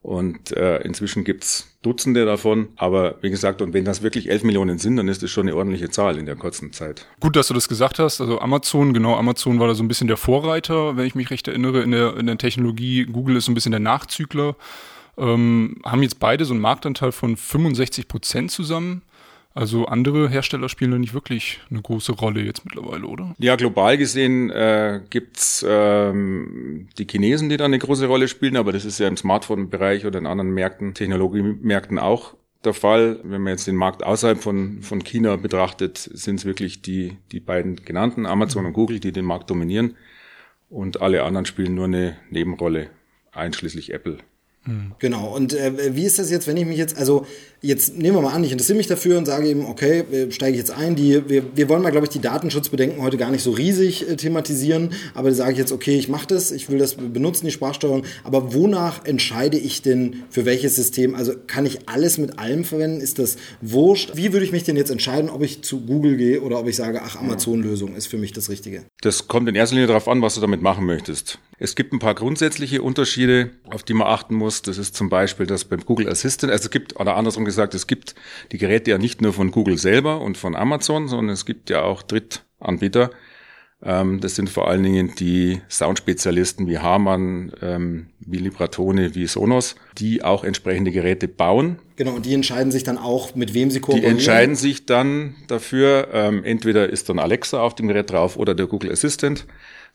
Und 0.04 0.52
äh, 0.52 0.80
inzwischen 0.80 1.24
gibt's 1.24 1.74
Dutzende 1.82 2.26
davon. 2.26 2.68
Aber 2.76 3.16
wie 3.22 3.30
gesagt, 3.30 3.62
und 3.62 3.74
wenn 3.74 3.86
das 3.86 4.04
wirklich 4.04 4.30
11 4.30 4.44
Millionen 4.44 4.78
sind, 4.78 4.98
dann 4.98 5.08
ist 5.08 5.24
das 5.24 5.32
schon 5.32 5.48
eine 5.48 5.56
ordentliche 5.56 5.90
Zahl 5.90 6.18
in 6.18 6.26
der 6.26 6.36
kurzen 6.36 6.74
Zeit. 6.74 7.08
Gut, 7.22 7.38
dass 7.38 7.48
du 7.48 7.54
das 7.54 7.70
gesagt 7.70 8.00
hast. 8.00 8.20
Also 8.20 8.42
Amazon, 8.42 8.94
genau, 8.94 9.16
Amazon 9.16 9.60
war 9.62 9.68
da 9.68 9.76
so 9.76 9.82
ein 9.82 9.88
bisschen 9.88 10.10
der 10.10 10.18
Vorreiter, 10.18 10.98
wenn 10.98 11.06
ich 11.06 11.16
mich 11.16 11.32
recht 11.32 11.48
erinnere, 11.48 11.82
in 11.82 11.92
der, 11.92 12.18
in 12.18 12.26
der 12.26 12.38
Technologie. 12.38 13.06
Google 13.06 13.38
ist 13.38 13.46
so 13.46 13.52
ein 13.52 13.56
bisschen 13.56 13.72
der 13.72 13.80
Nachzügler. 13.80 14.58
Ähm, 15.18 15.78
haben 15.86 16.04
jetzt 16.04 16.20
beide 16.20 16.44
so 16.44 16.54
einen 16.54 16.62
Marktanteil 16.62 17.14
von 17.14 17.38
65 17.38 18.10
Prozent 18.10 18.52
zusammen. 18.52 19.04
Also 19.56 19.86
andere 19.86 20.30
Hersteller 20.30 20.68
spielen 20.68 20.92
da 20.92 20.98
nicht 20.98 21.14
wirklich 21.14 21.60
eine 21.70 21.82
große 21.82 22.14
Rolle 22.14 22.42
jetzt 22.42 22.66
mittlerweile, 22.66 23.06
oder? 23.06 23.36
Ja, 23.38 23.56
global 23.56 23.98
gesehen 23.98 24.50
äh, 24.50 25.02
gibt's 25.12 25.64
ähm, 25.68 26.88
die 26.98 27.06
Chinesen, 27.06 27.50
die 27.50 27.58
da 27.58 27.66
eine 27.66 27.78
große 27.78 28.08
Rolle 28.08 28.28
spielen, 28.28 28.58
aber 28.58 28.72
das 28.72 28.84
ist 28.84 29.00
ja 29.00 29.08
im 29.08 29.18
Smartphone-Bereich 29.18 30.08
oder 30.08 30.18
in 30.18 30.26
anderen 30.26 30.52
Märkten, 30.54 30.96
Technologiemärkten 30.96 32.00
auch 32.00 32.34
der 32.64 32.74
Fall. 32.74 33.20
Wenn 33.24 33.42
man 33.42 33.52
jetzt 33.52 33.68
den 33.68 33.76
Markt 33.76 34.04
außerhalb 34.04 34.42
von, 34.42 34.82
von 34.82 35.04
China 35.04 35.36
betrachtet, 35.36 35.98
sind 35.98 36.38
es 36.38 36.46
wirklich 36.46 36.82
die, 36.82 37.18
die 37.32 37.40
beiden 37.40 37.76
genannten, 37.76 38.26
Amazon 38.26 38.66
und 38.66 38.74
Google, 38.74 39.00
die 39.00 39.12
den 39.12 39.26
Markt 39.26 39.52
dominieren. 39.52 39.96
Und 40.70 41.02
alle 41.02 41.24
anderen 41.24 41.46
spielen 41.46 41.76
nur 41.76 41.86
eine 41.86 42.18
Nebenrolle, 42.32 42.90
einschließlich 43.32 43.94
Apple. 43.94 44.18
Genau. 45.00 45.36
Und 45.36 45.54
äh, 45.54 45.96
wie 45.96 46.06
ist 46.06 46.20
das 46.20 46.32
jetzt, 46.32 46.48
wenn 46.48 46.56
ich 46.56 46.66
mich 46.66 46.78
jetzt, 46.78 46.98
also 46.98 47.26
jetzt 47.62 47.98
nehmen 47.98 48.18
wir 48.18 48.22
mal 48.22 48.34
an, 48.34 48.44
ich 48.44 48.52
interessiere 48.52 48.78
mich 48.78 48.88
dafür 48.88 49.18
und 49.18 49.26
sage 49.26 49.48
eben, 49.48 49.66
okay, 49.66 50.04
steige 50.30 50.52
ich 50.52 50.58
jetzt 50.58 50.72
ein. 50.72 50.96
Die, 50.96 51.30
wir, 51.30 51.44
wir 51.56 51.70
wollen 51.70 51.82
mal, 51.82 51.92
glaube 51.92 52.06
ich, 52.06 52.12
die 52.12 52.20
Datenschutzbedenken 52.20 53.02
heute 53.02 53.18
gar 53.18 53.32
nicht 53.32 53.44
so 53.44 53.52
riesig 53.52 54.08
äh, 54.08 54.16
thematisieren, 54.16 54.92
aber 55.14 55.30
da 55.30 55.36
sage 55.36 55.54
ich 55.54 55.58
jetzt, 55.58 55.72
okay, 55.72 55.98
ich 55.98 56.08
mache 56.08 56.28
das, 56.28 56.52
ich 56.52 56.70
will 56.70 56.78
das 56.78 56.96
benutzen, 56.96 57.46
die 57.46 57.52
Sprachsteuerung, 57.52 58.04
aber 58.24 58.54
wonach 58.54 59.06
entscheide 59.06 59.58
ich 59.58 59.82
denn 59.82 60.24
für 60.30 60.46
welches 60.46 60.76
System? 60.76 61.16
Also 61.16 61.34
kann 61.48 61.66
ich 61.66 61.90
alles 61.90 62.18
mit 62.18 62.40
allem 62.40 62.64
verwenden? 62.64 63.02
Ist 63.02 63.20
das 63.20 63.38
wurscht? 63.62 64.12
Wie 64.16 64.32
würde 64.32 64.46
ich 64.46 64.52
mich 64.52 64.64
denn 64.64 64.78
jetzt 64.78 64.92
entscheiden, 64.92 65.30
ob 65.30 65.42
ich 65.42 65.62
zu 65.62 65.82
Google 65.82 66.18
gehe 66.18 66.42
oder 66.42 66.60
ob 66.60 66.68
ich 66.68 66.76
sage, 66.76 67.02
ach, 67.04 67.18
Amazon-Lösung 67.18 67.96
ist 67.96 68.08
für 68.08 68.18
mich 68.18 68.32
das 68.32 68.50
Richtige? 68.50 68.84
Das 69.02 69.28
kommt 69.28 69.50
in 69.50 69.56
erster 69.56 69.76
Linie 69.76 69.88
darauf 69.88 70.08
an, 70.08 70.22
was 70.22 70.36
du 70.36 70.42
damit 70.42 70.62
machen 70.62 70.86
möchtest. 70.86 71.40
Es 71.60 71.76
gibt 71.76 71.94
ein 71.94 72.00
paar 72.00 72.14
grundsätzliche 72.14 72.82
Unterschiede, 72.82 73.52
auf 73.70 73.84
die 73.84 73.94
man 73.94 74.08
achten 74.08 74.36
muss. 74.36 74.53
Das 74.62 74.78
ist 74.78 74.96
zum 74.96 75.10
Beispiel, 75.10 75.46
dass 75.46 75.66
beim 75.66 75.82
Google 75.86 76.10
Assistant, 76.10 76.52
also 76.52 76.66
es 76.66 76.70
gibt, 76.72 77.00
oder 77.00 77.16
andersrum 77.16 77.46
gesagt, 77.46 77.74
es 77.74 77.88
gibt 77.88 78.16
die 78.52 78.58
Geräte 78.58 78.92
ja 78.92 78.98
nicht 78.98 79.22
nur 79.22 79.34
von 79.34 79.52
Google 79.52 79.78
selber 79.78 80.22
und 80.22 80.38
von 80.38 80.56
Amazon, 80.56 81.08
sondern 81.08 81.34
es 81.34 81.46
gibt 81.46 81.70
ja 81.70 81.82
auch 81.82 82.04
Drittanbieter. 82.04 83.10
Ähm, 83.86 84.22
das 84.22 84.36
sind 84.36 84.50
vor 84.50 84.70
allen 84.70 84.84
Dingen 84.84 85.14
die 85.20 85.62
Soundspezialisten 85.70 86.68
wie 86.68 86.80
Harman, 86.80 87.52
ähm, 87.62 88.08
wie 88.20 88.38
Libratone, 88.38 89.14
wie 89.16 89.28
Sonos, 89.28 89.76
die 89.98 90.24
auch 90.24 90.44
entsprechende 90.44 90.92
Geräte 90.92 91.28
bauen. 91.28 91.80
Genau, 91.98 92.14
und 92.14 92.26
die 92.26 92.34
entscheiden 92.34 92.72
sich 92.72 92.84
dann 92.84 92.98
auch, 92.98 93.36
mit 93.36 93.54
wem 93.54 93.72
sie 93.72 93.82
kooperieren. 93.82 94.10
Die 94.10 94.20
entscheiden 94.20 94.56
sich 94.56 94.86
dann 94.86 95.36
dafür, 95.48 96.08
ähm, 96.14 96.44
entweder 96.46 96.90
ist 96.90 97.10
dann 97.10 97.20
Alexa 97.20 97.62
auf 97.62 97.76
dem 97.76 97.88
Gerät 97.88 98.10
drauf 98.10 98.38
oder 98.38 98.56
der 98.56 98.68
Google 98.68 98.92
Assistant. 98.92 99.46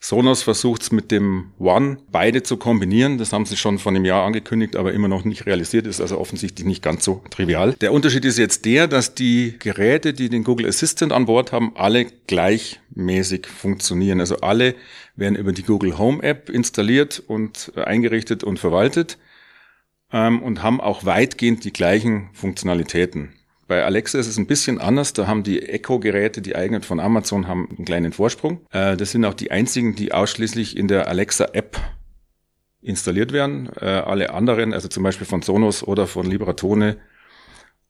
Sonos 0.01 0.43
versucht 0.43 0.81
es 0.81 0.91
mit 0.93 1.11
dem 1.11 1.51
One 1.59 1.97
beide 2.09 2.41
zu 2.41 2.55
kombinieren. 2.55 3.17
Das 3.17 3.33
haben 3.33 3.45
sie 3.45 3.57
schon 3.57 3.79
vor 3.79 3.91
einem 3.91 4.05
Jahr 4.05 4.25
angekündigt, 4.25 4.77
aber 4.77 4.93
immer 4.93 5.09
noch 5.09 5.25
nicht 5.25 5.45
realisiert. 5.45 5.87
Ist 5.87 5.99
also 5.99 6.17
offensichtlich 6.17 6.65
nicht 6.65 6.81
ganz 6.81 7.03
so 7.03 7.21
trivial. 7.29 7.73
Der 7.81 7.91
Unterschied 7.91 8.23
ist 8.23 8.37
jetzt 8.37 8.63
der, 8.63 8.87
dass 8.87 9.13
die 9.13 9.55
Geräte, 9.59 10.13
die 10.13 10.29
den 10.29 10.45
Google 10.45 10.67
Assistant 10.67 11.11
an 11.11 11.25
Bord 11.25 11.51
haben, 11.51 11.73
alle 11.75 12.05
gleichmäßig 12.27 13.47
funktionieren. 13.47 14.21
Also 14.21 14.37
alle 14.37 14.75
werden 15.17 15.35
über 15.35 15.51
die 15.51 15.63
Google 15.63 15.97
Home 15.97 16.23
App 16.23 16.49
installiert 16.49 17.21
und 17.27 17.73
äh, 17.75 17.81
eingerichtet 17.81 18.45
und 18.45 18.57
verwaltet 18.57 19.17
ähm, 20.13 20.41
und 20.41 20.63
haben 20.63 20.79
auch 20.79 21.03
weitgehend 21.03 21.65
die 21.65 21.73
gleichen 21.73 22.29
Funktionalitäten. 22.31 23.33
Bei 23.69 23.85
Alexa 23.85 24.17
ist 24.17 24.25
es 24.25 24.37
ein 24.37 24.47
bisschen 24.47 24.79
anders. 24.79 25.13
Da 25.13 25.27
haben 25.27 25.43
die 25.43 25.61
Echo-Geräte, 25.61 26.41
die 26.41 26.55
eigenen 26.55 26.81
von 26.81 26.99
Amazon, 26.99 27.47
haben 27.47 27.69
einen 27.69 27.85
kleinen 27.85 28.11
Vorsprung. 28.11 28.61
Äh, 28.71 28.97
das 28.97 29.11
sind 29.11 29.23
auch 29.25 29.35
die 29.35 29.51
einzigen, 29.51 29.95
die 29.95 30.11
ausschließlich 30.11 30.75
in 30.75 30.87
der 30.87 31.07
Alexa-App 31.07 31.77
installiert 32.81 33.31
werden. 33.31 33.69
Äh, 33.79 33.85
alle 33.85 34.33
anderen, 34.33 34.73
also 34.73 34.87
zum 34.87 35.03
Beispiel 35.03 35.27
von 35.27 35.43
Sonos 35.43 35.83
oder 35.83 36.07
von 36.07 36.25
Libratone 36.25 36.97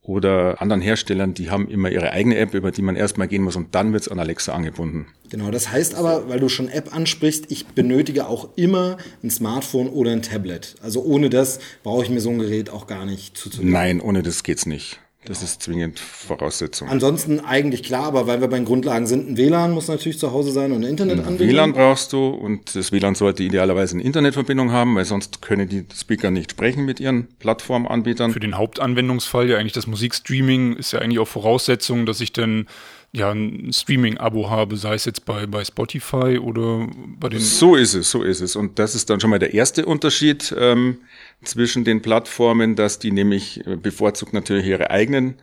oder 0.01 0.61
anderen 0.61 0.81
Herstellern, 0.81 1.33
die 1.33 1.49
haben 1.49 1.69
immer 1.69 1.89
ihre 1.89 2.11
eigene 2.11 2.37
App, 2.39 2.53
über 2.53 2.71
die 2.71 2.81
man 2.81 2.97
erstmal 2.97 3.29
gehen 3.29 3.43
muss 3.43 3.55
und 3.55 3.73
dann 3.73 3.93
wird 3.93 4.01
es 4.01 4.09
an 4.09 4.19
Alexa 4.19 4.51
angebunden. 4.51 5.07
Genau, 5.29 5.49
das 5.49 5.71
heißt 5.71 5.95
aber, 5.95 6.27
weil 6.27 6.41
du 6.41 6.49
schon 6.49 6.67
App 6.67 6.93
ansprichst, 6.93 7.49
ich 7.49 7.67
benötige 7.67 8.27
auch 8.27 8.49
immer 8.57 8.97
ein 9.23 9.29
Smartphone 9.29 9.87
oder 9.87 10.11
ein 10.11 10.23
Tablet. 10.23 10.75
Also 10.81 11.01
ohne 11.03 11.29
das 11.29 11.59
brauche 11.83 12.03
ich 12.03 12.09
mir 12.09 12.19
so 12.19 12.31
ein 12.31 12.39
Gerät 12.39 12.69
auch 12.69 12.85
gar 12.85 13.05
nicht 13.05 13.37
zuzulegen. 13.37 13.71
Nein, 13.71 14.01
ohne 14.01 14.23
das 14.23 14.43
geht's 14.43 14.65
nicht. 14.65 14.99
Das 15.29 15.43
ist 15.43 15.61
zwingend 15.61 15.99
Voraussetzung. 15.99 16.89
Ansonsten 16.89 17.39
eigentlich 17.39 17.83
klar, 17.83 18.05
aber 18.05 18.25
weil 18.25 18.41
wir 18.41 18.47
bei 18.47 18.57
den 18.57 18.65
Grundlagen 18.65 19.05
sind, 19.05 19.29
ein 19.29 19.37
WLAN 19.37 19.73
muss 19.73 19.87
natürlich 19.87 20.17
zu 20.17 20.31
Hause 20.31 20.51
sein 20.51 20.71
und 20.71 20.77
eine 20.77 20.87
Internetanbindung. 20.87 21.47
WLAN 21.47 21.73
brauchst 21.73 22.13
du 22.13 22.29
und 22.29 22.75
das 22.75 22.91
WLAN 22.91 23.13
sollte 23.13 23.43
idealerweise 23.43 23.93
eine 23.93 24.01
Internetverbindung 24.01 24.71
haben, 24.71 24.95
weil 24.95 25.05
sonst 25.05 25.43
können 25.43 25.69
die 25.69 25.85
Speaker 25.95 26.31
nicht 26.31 26.49
sprechen 26.49 26.83
mit 26.83 26.99
ihren 26.99 27.27
Plattformanbietern. 27.37 28.31
Für 28.33 28.39
den 28.39 28.57
Hauptanwendungsfall 28.57 29.47
ja 29.47 29.59
eigentlich 29.59 29.73
das 29.73 29.85
Musikstreaming 29.85 30.75
ist 30.77 30.93
ja 30.93 30.99
eigentlich 30.99 31.19
auch 31.19 31.27
Voraussetzung, 31.27 32.07
dass 32.07 32.21
ich 32.21 32.33
dann 32.33 32.65
ja 33.11 33.31
ein 33.31 33.71
Streaming-Abo 33.71 34.49
habe, 34.49 34.77
sei 34.77 34.95
es 34.95 35.05
jetzt 35.05 35.25
bei, 35.25 35.45
bei 35.45 35.63
Spotify 35.63 36.39
oder 36.39 36.87
bei 37.19 37.29
den. 37.29 37.39
So 37.39 37.75
ist 37.75 37.93
es, 37.93 38.09
so 38.09 38.23
ist 38.23 38.41
es. 38.41 38.55
Und 38.55 38.79
das 38.79 38.95
ist 38.95 39.11
dann 39.11 39.19
schon 39.19 39.29
mal 39.29 39.39
der 39.39 39.53
erste 39.53 39.85
Unterschied 39.85 40.53
ähm, 40.57 40.97
zwischen 41.43 41.83
den 41.83 42.01
Plattformen, 42.01 42.75
dass 42.75 42.99
die 42.99 43.11
nämlich 43.11 43.65
äh, 43.65 43.75
bevorzugt 43.75 44.33
natürlich 44.33 44.65
ihre 44.65 44.89
eigenen 44.91 45.35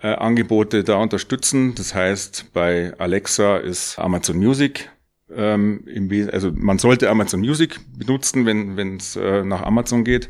äh, 0.00 0.08
Angebote 0.08 0.84
da 0.84 0.96
unterstützen. 0.96 1.74
Das 1.74 1.94
heißt, 1.94 2.52
bei 2.52 2.92
Alexa 2.98 3.58
ist 3.58 3.98
Amazon 3.98 4.36
Music 4.36 4.90
ähm, 5.34 5.82
im 5.86 6.28
also 6.32 6.52
man 6.52 6.78
sollte 6.78 7.10
Amazon 7.10 7.40
Music 7.40 7.80
benutzen, 7.98 8.46
wenn 8.46 8.96
es 8.96 9.16
äh, 9.16 9.42
nach 9.44 9.62
Amazon 9.62 10.04
geht. 10.04 10.28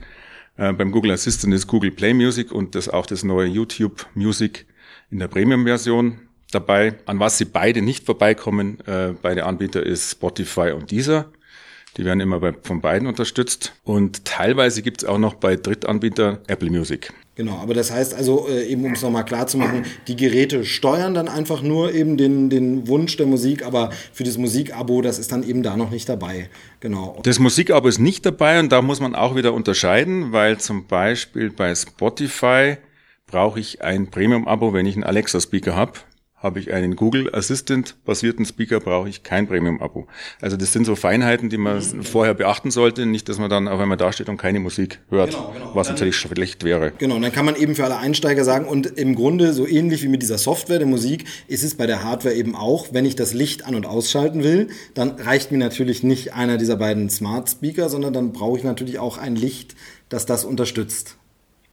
Äh, 0.56 0.72
beim 0.72 0.90
Google 0.90 1.10
Assistant 1.10 1.52
ist 1.52 1.66
Google 1.66 1.90
Play 1.90 2.14
Music 2.14 2.50
und 2.50 2.74
das 2.74 2.88
auch 2.88 3.06
das 3.06 3.22
neue 3.22 3.46
YouTube 3.46 4.06
Music 4.14 4.66
in 5.10 5.18
der 5.18 5.28
Premium-Version 5.28 6.18
dabei. 6.50 6.94
An 7.04 7.20
was 7.20 7.36
sie 7.38 7.44
beide 7.44 7.82
nicht 7.82 8.06
vorbeikommen, 8.06 8.80
äh, 8.86 9.12
beide 9.20 9.44
Anbieter 9.44 9.84
ist 9.84 10.12
Spotify 10.12 10.70
und 10.70 10.90
Deezer. 10.90 11.30
Die 11.96 12.04
werden 12.04 12.20
immer 12.20 12.40
bei, 12.40 12.52
von 12.62 12.80
beiden 12.80 13.08
unterstützt. 13.08 13.72
Und 13.84 14.24
teilweise 14.24 14.82
gibt 14.82 15.02
es 15.02 15.08
auch 15.08 15.18
noch 15.18 15.34
bei 15.34 15.56
Drittanbietern 15.56 16.38
Apple 16.46 16.70
Music. 16.70 17.12
Genau, 17.36 17.58
aber 17.58 17.74
das 17.74 17.90
heißt 17.90 18.14
also, 18.14 18.48
äh, 18.48 18.66
eben 18.66 18.84
um 18.84 18.92
es 18.92 19.02
nochmal 19.02 19.24
klar 19.24 19.46
zu 19.46 19.58
machen, 19.58 19.84
die 20.08 20.16
Geräte 20.16 20.64
steuern 20.64 21.12
dann 21.12 21.28
einfach 21.28 21.62
nur 21.62 21.92
eben 21.92 22.16
den, 22.16 22.48
den 22.48 22.88
Wunsch 22.88 23.16
der 23.18 23.26
Musik, 23.26 23.64
aber 23.64 23.90
für 24.12 24.24
das 24.24 24.38
Musikabo, 24.38 25.02
das 25.02 25.18
ist 25.18 25.32
dann 25.32 25.42
eben 25.42 25.62
da 25.62 25.76
noch 25.76 25.90
nicht 25.90 26.08
dabei. 26.08 26.48
Genau. 26.80 27.20
Das 27.24 27.38
Musikabo 27.38 27.88
ist 27.88 27.98
nicht 27.98 28.24
dabei 28.24 28.58
und 28.58 28.72
da 28.72 28.80
muss 28.80 29.00
man 29.00 29.14
auch 29.14 29.36
wieder 29.36 29.52
unterscheiden, 29.52 30.32
weil 30.32 30.58
zum 30.58 30.86
Beispiel 30.86 31.50
bei 31.50 31.74
Spotify 31.74 32.78
brauche 33.26 33.60
ich 33.60 33.82
ein 33.82 34.10
Premium-Abo, 34.10 34.72
wenn 34.72 34.86
ich 34.86 34.94
einen 34.94 35.04
Alexa-Speaker 35.04 35.76
habe 35.76 35.92
habe 36.46 36.60
ich 36.60 36.72
einen 36.72 36.94
Google 36.94 37.34
Assistant 37.34 37.96
basierten 38.04 38.44
Speaker, 38.44 38.78
brauche 38.78 39.08
ich 39.08 39.24
kein 39.24 39.48
Premium-Abo. 39.48 40.06
Also 40.40 40.56
das 40.56 40.72
sind 40.72 40.84
so 40.84 40.94
Feinheiten, 40.94 41.50
die 41.50 41.56
man 41.56 41.78
mhm. 41.78 42.04
vorher 42.04 42.34
beachten 42.34 42.70
sollte, 42.70 43.04
nicht, 43.04 43.28
dass 43.28 43.38
man 43.38 43.50
dann 43.50 43.66
auf 43.66 43.80
einmal 43.80 43.98
dasteht 43.98 44.28
und 44.28 44.36
keine 44.36 44.60
Musik 44.60 45.00
hört, 45.10 45.32
genau, 45.32 45.52
genau. 45.52 45.74
was 45.74 45.88
dann, 45.88 45.96
natürlich 45.96 46.16
schlecht 46.16 46.62
wäre. 46.62 46.92
Genau, 46.98 47.16
und 47.16 47.22
dann 47.22 47.32
kann 47.32 47.44
man 47.44 47.56
eben 47.56 47.74
für 47.74 47.84
alle 47.84 47.98
Einsteiger 47.98 48.44
sagen, 48.44 48.66
und 48.66 48.86
im 48.86 49.16
Grunde 49.16 49.52
so 49.52 49.66
ähnlich 49.66 50.04
wie 50.04 50.08
mit 50.08 50.22
dieser 50.22 50.38
Software 50.38 50.78
der 50.78 50.86
Musik 50.86 51.24
ist 51.48 51.64
es 51.64 51.74
bei 51.74 51.86
der 51.86 52.04
Hardware 52.04 52.34
eben 52.34 52.54
auch, 52.54 52.86
wenn 52.92 53.04
ich 53.04 53.16
das 53.16 53.34
Licht 53.34 53.66
an- 53.66 53.74
und 53.74 53.84
ausschalten 53.84 54.44
will, 54.44 54.68
dann 54.94 55.10
reicht 55.10 55.50
mir 55.50 55.58
natürlich 55.58 56.04
nicht 56.04 56.32
einer 56.32 56.58
dieser 56.58 56.76
beiden 56.76 57.10
Smart 57.10 57.50
Speaker, 57.50 57.88
sondern 57.88 58.12
dann 58.12 58.32
brauche 58.32 58.56
ich 58.56 58.64
natürlich 58.64 59.00
auch 59.00 59.18
ein 59.18 59.34
Licht, 59.34 59.74
das 60.08 60.26
das 60.26 60.44
unterstützt. 60.44 61.16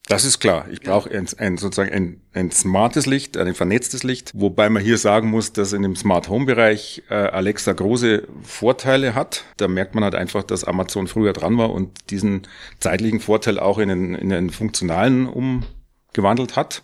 Das 0.07 0.25
ist 0.25 0.39
klar. 0.39 0.67
Ich 0.69 0.81
brauche 0.81 1.09
ein, 1.11 1.27
ein, 1.37 1.57
sozusagen 1.57 1.93
ein, 1.93 2.21
ein 2.33 2.51
smartes 2.51 3.05
Licht, 3.05 3.37
ein 3.37 3.55
vernetztes 3.55 4.03
Licht, 4.03 4.31
wobei 4.33 4.69
man 4.69 4.83
hier 4.83 4.97
sagen 4.97 5.29
muss, 5.29 5.53
dass 5.53 5.71
in 5.71 5.81
dem 5.81 5.95
Smart 5.95 6.27
Home 6.27 6.45
Bereich 6.45 7.03
äh, 7.09 7.13
Alexa 7.13 7.71
große 7.71 8.27
Vorteile 8.41 9.15
hat. 9.15 9.45
Da 9.55 9.69
merkt 9.69 9.95
man 9.95 10.03
halt 10.03 10.15
einfach, 10.15 10.43
dass 10.43 10.65
Amazon 10.65 11.07
früher 11.07 11.31
dran 11.31 11.57
war 11.57 11.71
und 11.71 12.09
diesen 12.09 12.47
zeitlichen 12.79 13.21
Vorteil 13.21 13.59
auch 13.59 13.79
in 13.79 13.87
den, 13.87 14.13
in 14.13 14.29
den 14.29 14.49
funktionalen 14.49 15.25
umgewandelt 15.25 16.57
hat. 16.57 16.83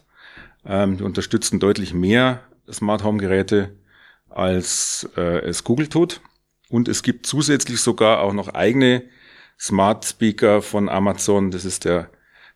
Ähm, 0.65 0.97
die 0.97 1.03
unterstützen 1.03 1.59
deutlich 1.59 1.93
mehr 1.93 2.43
Smart 2.71 3.03
Home 3.03 3.17
Geräte 3.17 3.75
als 4.29 5.09
äh, 5.17 5.39
es 5.39 5.65
Google 5.65 5.89
tut. 5.89 6.21
Und 6.69 6.87
es 6.87 7.03
gibt 7.03 7.25
zusätzlich 7.25 7.81
sogar 7.81 8.21
auch 8.21 8.31
noch 8.31 8.47
eigene 8.53 9.03
Smart 9.59 10.05
Speaker 10.05 10.61
von 10.61 10.87
Amazon. 10.87 11.51
Das 11.51 11.65
ist 11.65 11.83
der 11.83 12.09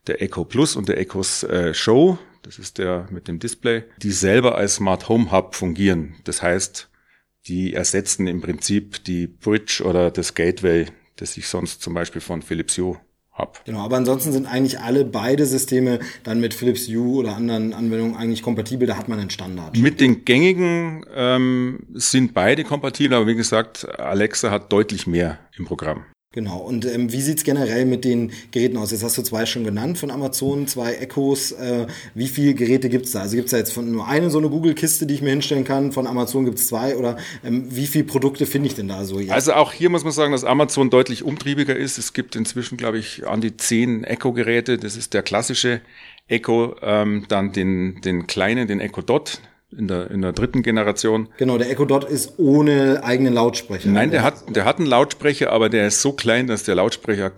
der 0.07 0.21
Echo 0.21 0.45
Plus 0.45 0.75
und 0.75 0.89
der 0.89 0.97
Echo 0.97 1.21
äh, 1.47 1.73
Show, 1.73 2.17
das 2.41 2.59
ist 2.59 2.77
der 2.77 3.07
mit 3.09 3.27
dem 3.27 3.39
Display, 3.39 3.83
die 4.01 4.11
selber 4.11 4.55
als 4.55 4.75
Smart 4.75 5.09
Home 5.09 5.31
Hub 5.31 5.55
fungieren. 5.55 6.15
Das 6.25 6.41
heißt, 6.41 6.89
die 7.47 7.73
ersetzen 7.73 8.27
im 8.27 8.41
Prinzip 8.41 9.03
die 9.03 9.27
Bridge 9.27 9.83
oder 9.85 10.11
das 10.11 10.33
Gateway, 10.33 10.87
das 11.15 11.37
ich 11.37 11.47
sonst 11.47 11.81
zum 11.81 11.93
Beispiel 11.93 12.21
von 12.21 12.41
Philips 12.41 12.77
Hue 12.77 12.99
habe. 13.31 13.53
Genau, 13.65 13.79
aber 13.79 13.97
ansonsten 13.97 14.31
sind 14.31 14.45
eigentlich 14.45 14.79
alle 14.79 15.05
beide 15.05 15.45
Systeme 15.45 15.99
dann 16.23 16.39
mit 16.39 16.53
Philips 16.53 16.87
Hue 16.87 17.17
oder 17.17 17.35
anderen 17.35 17.73
Anwendungen 17.73 18.15
eigentlich 18.15 18.43
kompatibel, 18.43 18.87
da 18.87 18.95
hat 18.97 19.09
man 19.09 19.19
einen 19.19 19.31
Standard. 19.31 19.77
Mit 19.77 19.99
den 19.99 20.23
gängigen 20.23 21.05
ähm, 21.13 21.87
sind 21.93 22.33
beide 22.33 22.63
kompatibel, 22.63 23.17
aber 23.17 23.27
wie 23.27 23.35
gesagt, 23.35 23.87
Alexa 23.99 24.51
hat 24.51 24.71
deutlich 24.71 25.07
mehr 25.07 25.39
im 25.57 25.65
Programm. 25.65 26.05
Genau. 26.33 26.57
Und 26.57 26.85
ähm, 26.85 27.11
wie 27.11 27.21
sieht's 27.21 27.43
generell 27.43 27.85
mit 27.85 28.03
den 28.03 28.31
Geräten 28.49 28.75
aus? 28.77 28.89
Jetzt 28.89 29.03
hast 29.03 29.15
du 29.19 29.21
zwei 29.21 29.45
schon 29.45 29.63
genannt 29.63 29.99
von 29.99 30.09
Amazon, 30.09 30.65
zwei 30.65 30.95
Echos. 30.95 31.51
Äh, 31.51 31.85
wie 32.15 32.27
viele 32.27 32.55
Geräte 32.55 32.89
gibt's 32.89 33.11
da? 33.11 33.21
Also 33.21 33.35
gibt's 33.35 33.51
da 33.51 33.57
jetzt 33.57 33.71
von 33.71 33.91
nur 33.91 34.07
eine 34.07 34.31
so 34.31 34.39
eine 34.39 34.49
Google-Kiste, 34.49 35.05
die 35.05 35.13
ich 35.13 35.21
mir 35.21 35.29
hinstellen 35.29 35.63
kann? 35.63 35.91
Von 35.91 36.07
Amazon 36.07 36.45
gibt's 36.45 36.65
zwei? 36.65 36.97
Oder 36.97 37.17
ähm, 37.43 37.67
wie 37.69 37.85
viele 37.85 38.05
Produkte 38.05 38.47
finde 38.47 38.67
ich 38.67 38.73
denn 38.73 38.87
da 38.87 39.05
so? 39.05 39.19
Jetzt? 39.19 39.31
Also 39.31 39.53
auch 39.53 39.73
hier 39.73 39.91
muss 39.91 40.03
man 40.03 40.11
sagen, 40.11 40.31
dass 40.31 40.43
Amazon 40.43 40.89
deutlich 40.89 41.21
umtriebiger 41.21 41.75
ist. 41.75 41.99
Es 41.99 42.13
gibt 42.13 42.35
inzwischen, 42.35 42.77
glaube 42.77 42.97
ich, 42.97 43.27
an 43.27 43.39
die 43.39 43.55
zehn 43.55 44.03
Echo-Geräte. 44.03 44.79
Das 44.79 44.97
ist 44.97 45.13
der 45.13 45.21
klassische 45.21 45.81
Echo. 46.27 46.75
Ähm, 46.81 47.25
dann 47.29 47.51
den, 47.51 48.01
den 48.01 48.25
kleinen, 48.25 48.67
den 48.67 48.79
Echo 48.79 49.03
Dot 49.03 49.39
in 49.77 49.87
der, 49.87 50.11
in 50.11 50.21
der 50.21 50.33
dritten 50.33 50.61
Generation. 50.61 51.29
Genau, 51.37 51.57
der 51.57 51.69
Echo 51.69 51.85
Dot 51.85 52.03
ist 52.03 52.33
ohne 52.37 53.03
eigenen 53.03 53.33
Lautsprecher. 53.33 53.89
Nein, 53.89 54.11
der 54.11 54.23
hat, 54.23 54.55
der 54.55 54.65
hat 54.65 54.77
einen 54.77 54.87
Lautsprecher, 54.87 55.51
aber 55.51 55.69
der 55.69 55.87
ist 55.87 56.01
so 56.01 56.13
klein, 56.13 56.47
dass 56.47 56.63
der 56.63 56.75
Lautsprecher 56.75 57.31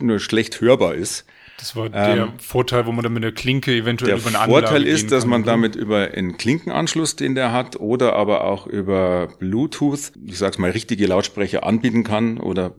nur 0.00 0.18
schlecht 0.18 0.60
hörbar 0.60 0.94
ist. 0.94 1.24
Das 1.58 1.74
war 1.74 1.88
der 1.88 2.16
ähm, 2.16 2.32
Vorteil, 2.38 2.84
wo 2.84 2.92
man 2.92 3.02
dann 3.02 3.14
mit 3.14 3.22
der 3.22 3.32
Klinke 3.32 3.72
eventuell 3.72 4.18
über 4.18 4.28
eine 4.28 4.40
Anlage 4.40 4.60
Der 4.60 4.68
Vorteil 4.68 4.86
ist, 4.86 5.10
dass 5.10 5.24
man 5.24 5.42
damit 5.42 5.74
über 5.74 6.10
einen 6.12 6.36
Klinkenanschluss, 6.36 7.16
den 7.16 7.34
der 7.34 7.50
hat, 7.52 7.76
oder 7.80 8.14
aber 8.14 8.44
auch 8.44 8.66
über 8.66 9.28
Bluetooth, 9.38 10.12
ich 10.26 10.36
sag's 10.36 10.58
mal, 10.58 10.70
richtige 10.70 11.06
Lautsprecher 11.06 11.64
anbieten 11.64 12.04
kann 12.04 12.38
oder 12.38 12.74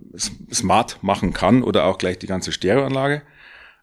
smart 0.53 0.99
machen 1.01 1.33
kann 1.33 1.63
oder 1.63 1.85
auch 1.85 1.97
gleich 1.97 2.19
die 2.19 2.27
ganze 2.27 2.51
Stereoanlage. 2.51 3.23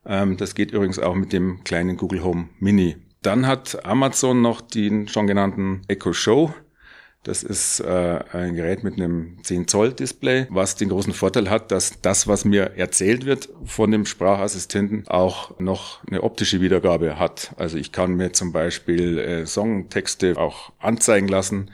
Ähm, 0.07 0.37
das 0.37 0.54
geht 0.54 0.71
übrigens 0.71 1.00
auch 1.00 1.14
mit 1.16 1.33
dem 1.33 1.64
kleinen 1.64 1.97
Google 1.97 2.23
Home 2.23 2.49
Mini 2.61 2.97
dann 3.26 3.47
hat 3.47 3.85
Amazon 3.85 4.43
noch 4.43 4.61
den 4.61 5.09
schon 5.09 5.26
genannten 5.26 5.83
Echo 5.88 6.12
Show. 6.12 6.54
Das 7.25 7.43
ist 7.43 7.81
äh, 7.81 8.21
ein 8.33 8.54
Gerät 8.54 8.85
mit 8.85 8.95
einem 8.95 9.38
10 9.43 9.66
Zoll 9.66 9.95
Display, 9.95 10.47
was 10.50 10.76
den 10.76 10.90
großen 10.90 11.14
Vorteil 11.14 11.49
hat, 11.49 11.73
dass 11.73 12.02
das, 12.02 12.28
was 12.28 12.45
mir 12.45 12.73
erzählt 12.76 13.25
wird 13.25 13.49
von 13.64 13.90
dem 13.90 14.04
Sprachassistenten, 14.04 15.09
auch 15.09 15.59
noch 15.59 16.07
eine 16.07 16.23
optische 16.23 16.61
Wiedergabe 16.61 17.19
hat. 17.19 17.54
Also 17.57 17.78
ich 17.78 17.93
kann 17.93 18.14
mir 18.14 18.33
zum 18.35 18.52
Beispiel 18.52 19.19
äh, 19.19 19.47
Songtexte 19.47 20.37
auch 20.37 20.73
anzeigen 20.78 21.28
lassen. 21.28 21.71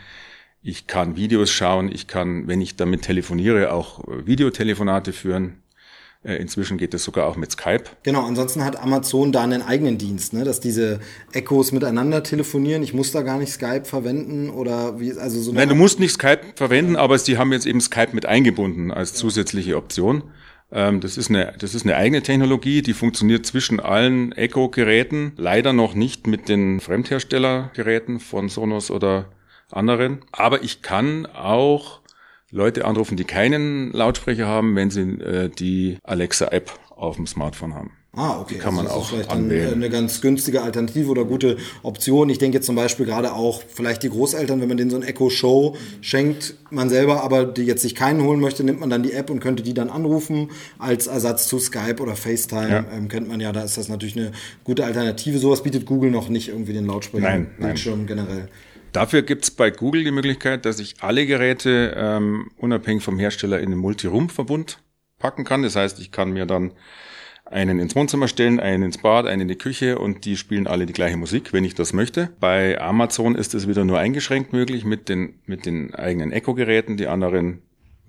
Ich 0.62 0.86
kann 0.86 1.16
Videos 1.16 1.50
schauen. 1.50 1.90
Ich 1.90 2.06
kann, 2.06 2.46
wenn 2.46 2.60
ich 2.60 2.76
damit 2.76 3.02
telefoniere, 3.02 3.72
auch 3.72 4.04
Videotelefonate 4.06 5.12
führen. 5.12 5.62
Äh, 6.22 6.34
inzwischen 6.36 6.76
geht 6.76 6.92
es 6.92 7.02
sogar 7.02 7.26
auch 7.26 7.36
mit 7.36 7.52
Skype. 7.52 7.84
Genau, 8.02 8.26
ansonsten 8.26 8.62
hat 8.62 8.78
Amazon 8.78 9.32
da 9.32 9.42
einen 9.42 9.62
eigenen 9.62 9.96
Dienst, 9.96 10.34
ne? 10.34 10.44
dass 10.44 10.60
diese 10.60 11.00
Echos 11.32 11.72
miteinander 11.72 12.22
telefonieren. 12.22 12.82
Ich 12.82 12.92
muss 12.92 13.10
da 13.10 13.22
gar 13.22 13.38
nicht 13.38 13.52
Skype 13.52 13.84
verwenden 13.86 14.50
oder 14.50 15.00
wie, 15.00 15.14
also 15.14 15.40
so. 15.40 15.52
Nein, 15.52 15.70
du 15.70 15.74
musst 15.74 15.98
nicht 15.98 16.12
Skype 16.12 16.42
verwenden, 16.56 16.96
aber 16.96 17.18
sie 17.18 17.38
haben 17.38 17.52
jetzt 17.52 17.66
eben 17.66 17.80
Skype 17.80 18.10
mit 18.12 18.26
eingebunden 18.26 18.90
als 18.90 19.14
zusätzliche 19.14 19.78
Option. 19.78 20.24
Ähm, 20.70 21.00
das 21.00 21.16
ist 21.16 21.30
eine, 21.30 21.54
das 21.58 21.74
ist 21.74 21.84
eine 21.84 21.96
eigene 21.96 22.22
Technologie, 22.22 22.82
die 22.82 22.92
funktioniert 22.92 23.46
zwischen 23.46 23.80
allen 23.80 24.32
Echo-Geräten. 24.32 25.32
Leider 25.36 25.72
noch 25.72 25.94
nicht 25.94 26.26
mit 26.26 26.50
den 26.50 26.80
Fremdherstellergeräten 26.80 28.20
von 28.20 28.50
Sonos 28.50 28.90
oder 28.90 29.30
anderen. 29.70 30.20
Aber 30.32 30.62
ich 30.62 30.82
kann 30.82 31.24
auch 31.24 32.00
Leute 32.50 32.84
anrufen, 32.84 33.16
die 33.16 33.24
keinen 33.24 33.92
Lautsprecher 33.92 34.46
haben, 34.46 34.74
wenn 34.76 34.90
sie 34.90 35.02
äh, 35.02 35.48
die 35.48 35.98
Alexa-App 36.02 36.70
auf 36.96 37.16
dem 37.16 37.26
Smartphone 37.26 37.74
haben. 37.74 37.92
Ah, 38.12 38.40
okay. 38.40 38.54
Die 38.54 38.60
kann 38.60 38.74
man 38.74 38.86
also 38.86 38.98
auch 38.98 39.08
vielleicht 39.08 39.30
anwählen. 39.30 39.72
eine 39.72 39.88
ganz 39.88 40.20
günstige 40.20 40.62
Alternative 40.62 41.08
oder 41.10 41.24
gute 41.24 41.58
Option. 41.84 42.28
Ich 42.28 42.38
denke 42.38 42.56
jetzt 42.56 42.66
zum 42.66 42.74
Beispiel 42.74 43.06
gerade 43.06 43.32
auch 43.32 43.62
vielleicht 43.68 44.02
die 44.02 44.08
Großeltern, 44.08 44.60
wenn 44.60 44.66
man 44.66 44.76
denen 44.76 44.90
so 44.90 44.96
ein 44.96 45.04
Echo 45.04 45.30
Show 45.30 45.76
schenkt, 46.00 46.56
man 46.70 46.88
selber 46.88 47.22
aber 47.22 47.44
die 47.44 47.62
jetzt 47.62 47.82
sich 47.82 47.94
keinen 47.94 48.22
holen 48.22 48.40
möchte, 48.40 48.64
nimmt 48.64 48.80
man 48.80 48.90
dann 48.90 49.04
die 49.04 49.12
App 49.12 49.30
und 49.30 49.38
könnte 49.38 49.62
die 49.62 49.74
dann 49.74 49.90
anrufen 49.90 50.50
als 50.80 51.06
Ersatz 51.06 51.46
zu 51.46 51.60
Skype 51.60 52.02
oder 52.02 52.16
FaceTime. 52.16 52.68
Ja. 52.68 52.84
Ähm, 52.92 53.06
kennt 53.06 53.28
man 53.28 53.38
ja, 53.38 53.52
da 53.52 53.62
ist 53.62 53.78
das 53.78 53.88
natürlich 53.88 54.16
eine 54.16 54.32
gute 54.64 54.84
Alternative. 54.84 55.38
Sowas 55.38 55.62
bietet 55.62 55.86
Google 55.86 56.10
noch 56.10 56.28
nicht 56.28 56.48
irgendwie 56.48 56.72
den 56.72 56.86
Lautsprecher. 56.86 57.28
Nein, 57.28 57.46
Bildschirm 57.60 58.08
generell. 58.08 58.48
Dafür 58.92 59.22
gibt's 59.22 59.50
bei 59.50 59.70
Google 59.70 60.04
die 60.04 60.10
Möglichkeit, 60.10 60.64
dass 60.64 60.80
ich 60.80 60.96
alle 61.00 61.26
Geräte 61.26 61.94
ähm, 61.96 62.50
unabhängig 62.56 63.04
vom 63.04 63.18
Hersteller 63.18 63.60
in 63.60 63.70
den 63.70 63.78
Multi-Room-Verbund 63.78 64.78
packen 65.18 65.44
kann. 65.44 65.62
Das 65.62 65.76
heißt, 65.76 66.00
ich 66.00 66.10
kann 66.10 66.32
mir 66.32 66.46
dann 66.46 66.72
einen 67.44 67.78
ins 67.78 67.96
Wohnzimmer 67.96 68.28
stellen, 68.28 68.60
einen 68.60 68.84
ins 68.84 68.98
Bad, 68.98 69.26
einen 69.26 69.42
in 69.42 69.48
die 69.48 69.58
Küche 69.58 69.98
und 69.98 70.24
die 70.24 70.36
spielen 70.36 70.66
alle 70.66 70.86
die 70.86 70.92
gleiche 70.92 71.16
Musik, 71.16 71.52
wenn 71.52 71.64
ich 71.64 71.74
das 71.74 71.92
möchte. 71.92 72.30
Bei 72.38 72.80
Amazon 72.80 73.34
ist 73.34 73.54
es 73.54 73.68
wieder 73.68 73.84
nur 73.84 73.98
eingeschränkt 73.98 74.52
möglich 74.52 74.84
mit 74.84 75.08
den, 75.08 75.40
mit 75.46 75.66
den 75.66 75.94
eigenen 75.94 76.32
Echo-Geräten. 76.32 76.96
Die 76.96 77.08
anderen 77.08 77.62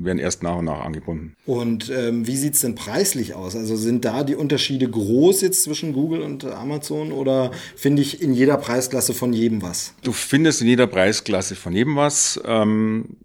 werden 0.05 0.19
erst 0.19 0.43
nach 0.43 0.57
und 0.57 0.65
nach 0.65 0.81
angebunden. 0.81 1.35
Und 1.45 1.91
ähm, 1.95 2.27
wie 2.27 2.37
sieht's 2.37 2.61
denn 2.61 2.75
preislich 2.75 3.35
aus? 3.35 3.55
Also 3.55 3.75
sind 3.75 4.05
da 4.05 4.23
die 4.23 4.35
Unterschiede 4.35 4.89
groß 4.89 5.41
jetzt 5.41 5.63
zwischen 5.63 5.93
Google 5.93 6.21
und 6.21 6.45
Amazon 6.45 7.11
oder 7.11 7.51
finde 7.75 8.01
ich 8.01 8.21
in 8.21 8.33
jeder 8.33 8.57
Preisklasse 8.57 9.13
von 9.13 9.33
jedem 9.33 9.61
was? 9.61 9.93
Du 10.03 10.11
findest 10.11 10.61
in 10.61 10.67
jeder 10.67 10.87
Preisklasse 10.87 11.55
von 11.55 11.73
jedem 11.73 11.95
was. 11.95 12.39
Ähm, 12.45 13.17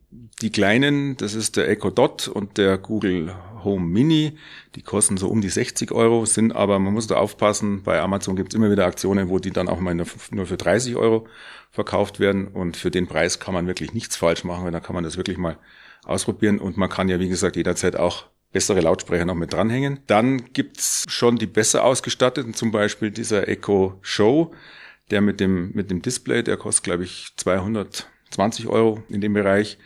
die 0.42 0.50
kleinen, 0.50 1.16
das 1.16 1.34
ist 1.34 1.56
der 1.56 1.68
Echo 1.68 1.90
Dot 1.90 2.28
und 2.28 2.58
der 2.58 2.76
Google 2.76 3.34
Home 3.64 3.86
Mini, 3.86 4.36
die 4.74 4.82
kosten 4.82 5.16
so 5.16 5.28
um 5.28 5.40
die 5.40 5.48
60 5.48 5.92
Euro, 5.92 6.24
sind 6.26 6.54
aber, 6.54 6.78
man 6.78 6.92
muss 6.92 7.06
da 7.06 7.16
aufpassen, 7.16 7.82
bei 7.82 8.00
Amazon 8.00 8.36
gibt's 8.36 8.54
immer 8.54 8.70
wieder 8.70 8.86
Aktionen, 8.86 9.28
wo 9.28 9.38
die 9.38 9.50
dann 9.50 9.68
auch 9.68 9.80
mal 9.80 9.94
nur 9.94 10.06
für 10.46 10.56
30 10.56 10.96
Euro 10.96 11.26
verkauft 11.70 12.20
werden 12.20 12.48
und 12.48 12.76
für 12.76 12.90
den 12.90 13.06
Preis 13.06 13.40
kann 13.40 13.54
man 13.54 13.66
wirklich 13.66 13.92
nichts 13.92 14.16
falsch 14.16 14.44
machen, 14.44 14.64
weil 14.64 14.72
da 14.72 14.80
kann 14.80 14.94
man 14.94 15.04
das 15.04 15.16
wirklich 15.16 15.36
mal 15.36 15.58
ausprobieren 16.06 16.58
und 16.58 16.76
man 16.76 16.88
kann 16.88 17.08
ja, 17.08 17.20
wie 17.20 17.28
gesagt, 17.28 17.56
jederzeit 17.56 17.96
auch 17.96 18.26
bessere 18.52 18.80
Lautsprecher 18.80 19.26
noch 19.26 19.34
mit 19.34 19.52
dranhängen. 19.52 20.00
Dann 20.06 20.52
gibt's 20.52 21.04
schon 21.08 21.36
die 21.36 21.46
besser 21.46 21.84
ausgestatteten, 21.84 22.54
zum 22.54 22.70
Beispiel 22.70 23.10
dieser 23.10 23.48
Echo 23.48 23.98
Show, 24.00 24.54
der 25.10 25.20
mit 25.20 25.40
dem, 25.40 25.72
mit 25.72 25.90
dem 25.90 26.00
Display, 26.00 26.42
der 26.42 26.56
kostet, 26.56 26.84
glaube 26.84 27.04
ich, 27.04 27.32
220 27.36 28.66
Euro 28.68 29.02
in 29.08 29.20
dem 29.20 29.34
Bereich. 29.34 29.78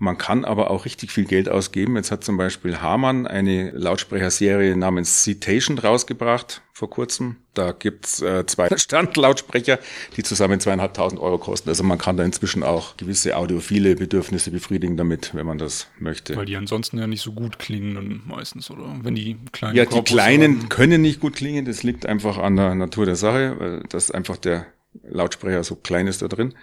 Man 0.00 0.16
kann 0.16 0.44
aber 0.44 0.70
auch 0.70 0.84
richtig 0.84 1.10
viel 1.10 1.24
Geld 1.24 1.48
ausgeben. 1.48 1.96
Jetzt 1.96 2.12
hat 2.12 2.22
zum 2.22 2.36
Beispiel 2.36 2.80
Hamann 2.80 3.26
eine 3.26 3.70
Lautsprecherserie 3.72 4.76
namens 4.76 5.24
Citation 5.24 5.76
rausgebracht 5.78 6.62
vor 6.72 6.88
kurzem. 6.88 7.36
Da 7.54 7.72
gibt's 7.72 8.22
äh, 8.22 8.46
zwei 8.46 8.68
Standlautsprecher, 8.76 9.80
die 10.16 10.22
zusammen 10.22 10.60
zweieinhalbtausend 10.60 11.20
Euro 11.20 11.38
kosten. 11.38 11.68
Also 11.68 11.82
man 11.82 11.98
kann 11.98 12.16
da 12.16 12.22
inzwischen 12.22 12.62
auch 12.62 12.96
gewisse 12.96 13.36
audiophile 13.36 13.96
Bedürfnisse 13.96 14.52
befriedigen 14.52 14.96
damit, 14.96 15.34
wenn 15.34 15.46
man 15.46 15.58
das 15.58 15.88
möchte. 15.98 16.36
Weil 16.36 16.46
die 16.46 16.56
ansonsten 16.56 16.98
ja 16.98 17.08
nicht 17.08 17.22
so 17.22 17.32
gut 17.32 17.58
klingen 17.58 17.96
dann 17.96 18.22
meistens, 18.24 18.70
oder? 18.70 18.94
Wenn 19.02 19.16
die 19.16 19.36
kleinen 19.50 19.76
Ja, 19.76 19.84
die 19.84 19.90
Korpus 19.90 20.12
kleinen 20.14 20.58
haben. 20.60 20.68
können 20.68 21.02
nicht 21.02 21.18
gut 21.18 21.34
klingen. 21.34 21.64
Das 21.64 21.82
liegt 21.82 22.06
einfach 22.06 22.38
an 22.38 22.54
der 22.54 22.76
Natur 22.76 23.04
der 23.04 23.16
Sache, 23.16 23.56
weil 23.58 23.82
das 23.88 24.12
einfach 24.12 24.36
der 24.36 24.66
Lautsprecher 25.02 25.64
so 25.64 25.74
klein 25.74 26.06
ist 26.06 26.22
da 26.22 26.28
drin. 26.28 26.54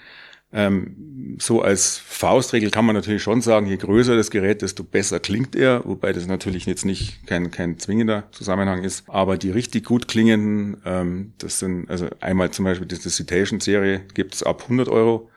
Ähm, 0.55 1.35
so 1.37 1.61
als 1.61 1.97
Faustregel 1.97 2.71
kann 2.71 2.85
man 2.85 2.95
natürlich 2.95 3.21
schon 3.21 3.41
sagen, 3.41 3.67
je 3.67 3.75
größer 3.75 4.15
das 4.15 4.31
Gerät, 4.31 4.61
desto 4.61 4.85
besser 4.85 5.19
klingt 5.19 5.53
er, 5.53 5.83
wobei 5.83 6.13
das 6.13 6.27
natürlich 6.27 6.65
jetzt 6.65 6.85
nicht 6.85 7.27
kein, 7.27 7.51
kein 7.51 7.77
zwingender 7.77 8.31
Zusammenhang 8.31 8.83
ist. 8.85 9.03
Aber 9.09 9.37
die 9.37 9.51
richtig 9.51 9.83
gut 9.83 10.07
klingenden, 10.07 10.77
ähm, 10.85 11.33
das 11.39 11.59
sind, 11.59 11.89
also 11.89 12.07
einmal 12.21 12.51
zum 12.51 12.63
Beispiel 12.63 12.87
diese 12.87 13.09
Citation-Serie 13.09 14.05
gibt's 14.13 14.43
ab 14.43 14.63
100 14.63 14.87
Euro 14.87 15.29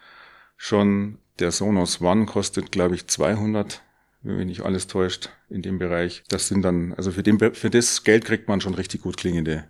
schon. 0.56 1.18
Der 1.40 1.52
Sonos 1.52 2.00
One 2.00 2.26
kostet, 2.26 2.72
glaube 2.72 2.96
ich, 2.96 3.06
200 3.06 3.82
wenn 4.22 4.36
mich 4.36 4.46
nicht 4.46 4.62
alles 4.62 4.88
täuscht, 4.88 5.30
in 5.48 5.62
dem 5.62 5.78
Bereich. 5.78 6.24
Das 6.28 6.48
sind 6.48 6.62
dann, 6.62 6.92
also 6.94 7.12
für, 7.12 7.22
den, 7.22 7.38
für 7.38 7.70
das 7.70 8.02
Geld 8.02 8.24
kriegt 8.24 8.48
man 8.48 8.60
schon 8.60 8.74
richtig 8.74 9.02
gut 9.02 9.16
klingende 9.16 9.64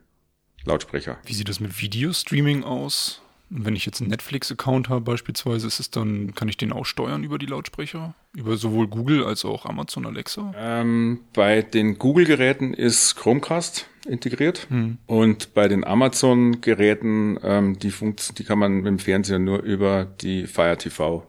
Lautsprecher. 0.65 1.19
Wie 1.25 1.35
sieht 1.35 1.49
das 1.51 1.61
mit 1.61 1.81
Videostreaming 1.81 2.65
aus? 2.65 3.21
Wenn 3.51 3.77
ich 3.77 3.87
jetzt 3.87 4.01
einen 4.01 4.11
Netflix-Account 4.11 4.89
habe 4.89 5.01
beispielsweise, 5.01 5.67
ist 5.67 5.81
es 5.81 5.91
dann, 5.91 6.35
kann 6.35 6.49
ich 6.49 6.57
den 6.57 6.73
auch 6.73 6.85
steuern 6.85 7.25
über 7.25 7.39
die 7.39 7.47
Lautsprecher? 7.47 8.15
Über 8.37 8.57
sowohl 8.57 8.89
Google 8.89 9.25
als 9.25 9.45
auch 9.45 9.65
Amazon 9.65 10.05
Alexa? 10.05 10.53
Ähm, 10.57 11.21
bei 11.33 11.63
den 11.63 11.99
Google-Geräten 11.99 12.75
ist 12.75 13.17
Chromecast 13.17 13.89
integriert 14.07 14.67
hm. 14.69 14.99
und 15.07 15.55
bei 15.55 15.69
den 15.69 15.85
Amazon-Geräten, 15.85 17.39
ähm, 17.43 17.79
die, 17.79 17.93
die 18.37 18.45
kann 18.45 18.59
man 18.59 18.75
mit 18.77 18.87
dem 18.87 18.99
Fernseher 18.99 19.39
nur 19.39 19.63
über 19.63 20.05
die 20.05 20.47
Fire 20.47 20.77
TV 20.77 21.27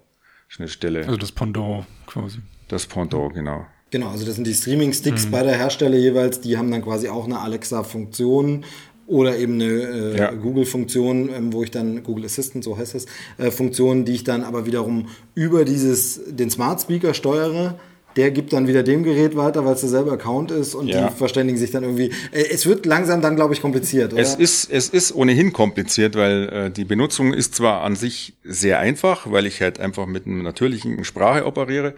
Schnittstelle. 0.49 1.05
Also 1.05 1.17
das 1.17 1.31
Pendant 1.31 1.85
quasi. 2.05 2.39
Das 2.67 2.85
Pendant, 2.85 3.33
genau. 3.33 3.65
Genau, 3.91 4.09
also 4.09 4.25
das 4.25 4.35
sind 4.35 4.45
die 4.45 4.53
Streaming-Sticks 4.53 5.27
mhm. 5.27 5.31
der 5.31 5.57
Hersteller 5.57 5.97
jeweils, 5.97 6.41
die 6.41 6.57
haben 6.57 6.69
dann 6.69 6.83
quasi 6.83 7.09
auch 7.09 7.25
eine 7.25 7.39
Alexa-Funktion 7.39 8.63
oder 9.09 9.37
eben 9.37 9.55
eine 9.55 9.65
äh, 9.65 10.17
ja. 10.17 10.31
Google-Funktion, 10.31 11.29
ähm, 11.29 11.53
wo 11.53 11.63
ich 11.63 11.71
dann, 11.71 12.03
Google 12.03 12.25
Assistant, 12.25 12.63
so 12.63 12.77
heißt 12.77 12.95
es, 12.95 13.07
äh, 13.37 13.49
Funktion, 13.49 14.05
die 14.05 14.13
ich 14.13 14.23
dann 14.23 14.43
aber 14.43 14.65
wiederum 14.65 15.07
über 15.33 15.65
dieses, 15.65 16.21
den 16.27 16.49
Smart 16.49 16.81
Speaker 16.81 17.13
steuere. 17.13 17.79
Der 18.15 18.31
gibt 18.31 18.53
dann 18.53 18.67
wieder 18.67 18.81
dem 18.81 19.03
Gerät 19.03 19.35
weiter, 19.35 19.65
weil 19.65 19.75
es 19.75 19.81
derselbe 19.81 20.11
Account 20.11 20.51
ist 20.51 20.73
und 20.73 20.87
ja. 20.87 21.07
die 21.07 21.15
verständigen 21.15 21.59
sich 21.59 21.71
dann 21.71 21.83
irgendwie. 21.83 22.11
Äh, 22.31 22.45
es 22.51 22.65
wird 22.65 22.85
langsam 22.85 23.21
dann, 23.21 23.35
glaube 23.35 23.53
ich, 23.53 23.61
kompliziert, 23.61 24.13
oder? 24.13 24.21
Es 24.21 24.35
ist, 24.35 24.71
es 24.71 24.89
ist 24.89 25.15
ohnehin 25.15 25.53
kompliziert, 25.53 26.15
weil 26.15 26.49
äh, 26.49 26.71
die 26.71 26.85
Benutzung 26.85 27.33
ist 27.33 27.55
zwar 27.55 27.81
an 27.81 27.95
sich 27.95 28.33
sehr 28.43 28.79
einfach, 28.79 29.31
weil 29.31 29.45
ich 29.45 29.61
halt 29.61 29.79
einfach 29.79 30.05
mit 30.05 30.27
einer 30.27 30.43
natürlichen 30.43 31.03
Sprache 31.03 31.45
operiere, 31.45 31.93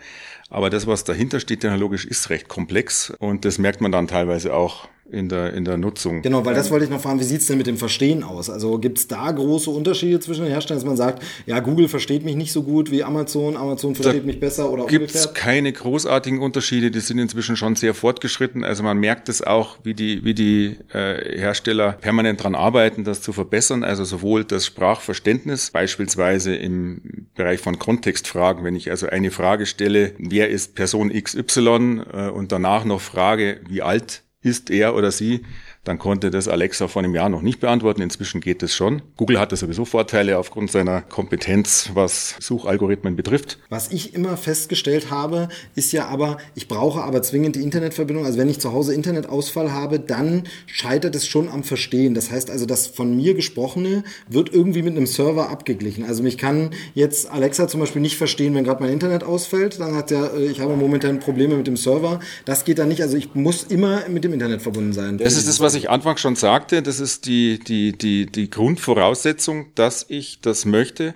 aber 0.50 0.70
das, 0.70 0.86
was 0.86 1.04
dahinter 1.06 1.40
steht 1.40 1.62
technologisch, 1.62 2.06
ist 2.06 2.30
recht 2.30 2.50
komplex 2.50 3.12
und 3.20 3.46
das 3.46 3.58
merkt 3.58 3.82
man 3.82 3.92
dann 3.92 4.08
teilweise 4.08 4.54
auch 4.54 4.90
in 5.12 5.30
der, 5.30 5.54
in 5.54 5.66
der 5.66 5.78
Nutzung. 5.78 6.22
Genau, 6.22 6.46
weil 6.46 6.56
das 6.56 6.72
wollte 6.72 6.86
ich 6.86 6.92
noch 6.92 7.02
fragen, 7.02 7.20
wie 7.20 7.24
sieht's 7.24 7.48
denn 7.48 7.58
mit 7.58 7.68
dem 7.68 7.78
Verstehen 7.78 8.24
aus? 8.24 8.50
Also 8.50 8.78
gibt's 8.78 9.08
da 9.08 9.32
große 9.32 9.70
Unterschiede 9.70 10.20
zwischen 10.20 10.44
den 10.44 10.52
Herstellern, 10.52 10.80
dass 10.80 10.88
man 10.88 10.98
sagt, 10.98 11.24
ja, 11.46 11.60
Google 11.60 11.88
versteht 11.88 12.24
mich 12.24 12.36
nicht 12.36 12.52
so 12.52 12.64
gut 12.64 12.92
wie 12.92 13.04
Amazon, 13.04 13.58
Amazon 13.58 13.96
versteht 13.96 14.24
da 14.24 14.26
mich 14.26 14.40
besser 14.40 14.72
oder 14.72 14.86
gibt's 14.86 15.26
umgekehrt? 15.26 15.36
keine 15.36 15.74
großartigen 15.74 16.40
Unterschiede, 16.40 16.92
die 16.92 17.00
sind 17.00 17.20
inzwischen 17.20 17.58
schon 17.58 17.76
sehr 17.76 17.94
fortgeschritten. 17.94 18.64
Also 18.64 18.84
man 18.84 18.98
merkt 18.98 19.30
es 19.30 19.42
auch, 19.42 19.78
wie 19.84 19.94
die, 19.94 20.24
wie 20.24 20.34
die 20.34 20.78
äh, 20.94 21.38
Hersteller 21.40 21.94
permanent 21.94 22.44
dran 22.44 22.56
arbeiten, 22.56 23.04
das 23.04 23.22
zu 23.22 23.34
verbessern. 23.34 23.84
Also 23.84 24.06
sowohl 24.06 24.46
das 24.46 24.66
Sprachverständnis, 24.66 25.72
beispielsweise 25.72 26.56
im 26.56 27.28
Bereich 27.36 27.60
von 27.60 27.80
Kontextfragen, 27.80 28.64
wenn 28.64 28.76
ich 28.76 28.90
also 28.90 29.08
eine 29.08 29.32
Frage 29.32 29.66
stelle, 29.66 30.14
wer 30.18 30.50
ist 30.50 30.76
Person 30.76 31.12
XY 31.12 32.02
äh, 32.14 32.30
und 32.30 32.52
danach 32.52 32.86
noch 32.86 33.02
frage, 33.02 33.62
wie 33.68 33.82
alt 33.82 34.24
ist 34.44 34.70
er 34.70 34.96
oder 34.96 35.12
sie 35.12 35.46
dann 35.84 35.98
konnte 35.98 36.30
das 36.30 36.48
Alexa 36.48 36.88
vor 36.88 37.02
einem 37.02 37.16
Jahr 37.16 37.30
noch 37.30 37.42
nicht 37.42 37.60
beantworten. 37.60 38.02
Inzwischen 38.02 38.40
geht 38.40 38.62
es 38.62 38.76
schon. 38.76 39.02
Google 39.18 39.40
hatte 39.40 39.56
sowieso 39.56 39.84
Vorteile 39.84 40.38
aufgrund 40.38 40.72
seiner 40.72 41.02
Kompetenz, 41.02 41.90
was 41.96 42.36
Suchalgorithmen 42.40 43.16
betrifft. 43.16 43.58
Was 43.70 43.92
ich 43.92 44.14
immer 44.14 44.38
festgestellt 44.38 45.10
habe, 45.10 45.50
ist 45.74 45.92
ja 45.92 46.08
aber, 46.08 46.38
ich 46.54 46.68
brauche 46.68 47.02
aber 47.02 47.24
zwingend 47.24 47.56
die 47.56 47.64
Internetverbindung. 47.64 48.26
Also 48.26 48.38
wenn 48.38 48.50
ich 48.50 48.60
zu 48.60 48.74
Hause 48.74 48.94
Internetausfall 48.94 49.74
habe, 49.74 50.00
dann 50.00 50.44
scheitert 50.68 51.16
es 51.16 51.26
schon 51.26 51.50
am 51.50 51.64
Verstehen. 51.64 52.14
Das 52.14 52.30
heißt 52.30 52.52
also, 52.52 52.68
das 52.68 52.86
von 52.86 53.16
mir 53.16 53.34
gesprochene 53.34 54.04
wird 54.28 54.54
irgendwie 54.54 54.84
mit 54.84 54.96
einem 54.96 55.08
Server 55.08 55.50
abgeglichen. 55.50 56.06
Also 56.06 56.22
mich 56.22 56.38
kann 56.38 56.72
jetzt 56.94 57.32
Alexa 57.32 57.68
zum 57.68 57.80
Beispiel 57.80 58.04
nicht 58.04 58.18
verstehen, 58.18 58.54
wenn 58.54 58.64
gerade 58.64 58.84
mein 58.84 58.94
Internet 58.94 59.24
ausfällt. 59.24 59.80
Dann 59.80 59.96
hat 59.96 60.12
er, 60.12 60.36
äh, 60.36 60.46
ich 60.46 60.60
habe 60.60 60.76
momentan 60.76 61.20
Probleme 61.20 61.56
mit 61.56 61.66
dem 61.66 61.78
Server. 61.78 62.20
Das 62.46 62.66
geht 62.66 62.78
dann 62.78 62.90
nicht. 62.90 63.02
Also 63.02 63.18
ich 63.18 63.34
muss 63.34 63.64
immer 63.64 64.08
mit 64.10 64.24
dem 64.24 64.34
Internet 64.34 64.62
verbunden 64.62 64.94
sein. 64.94 65.18
Das 65.18 65.38
ist 65.38 65.48
das, 65.48 65.60
was 65.60 65.71
was 65.72 65.78
ich 65.78 65.90
anfangs 65.90 66.20
schon 66.20 66.36
sagte, 66.36 66.82
das 66.82 67.00
ist 67.00 67.28
die, 67.28 67.58
die, 67.58 67.98
die, 67.98 68.26
die 68.26 68.50
Grundvoraussetzung, 68.50 69.74
dass 69.76 70.06
ich 70.10 70.42
das 70.42 70.66
möchte, 70.66 71.16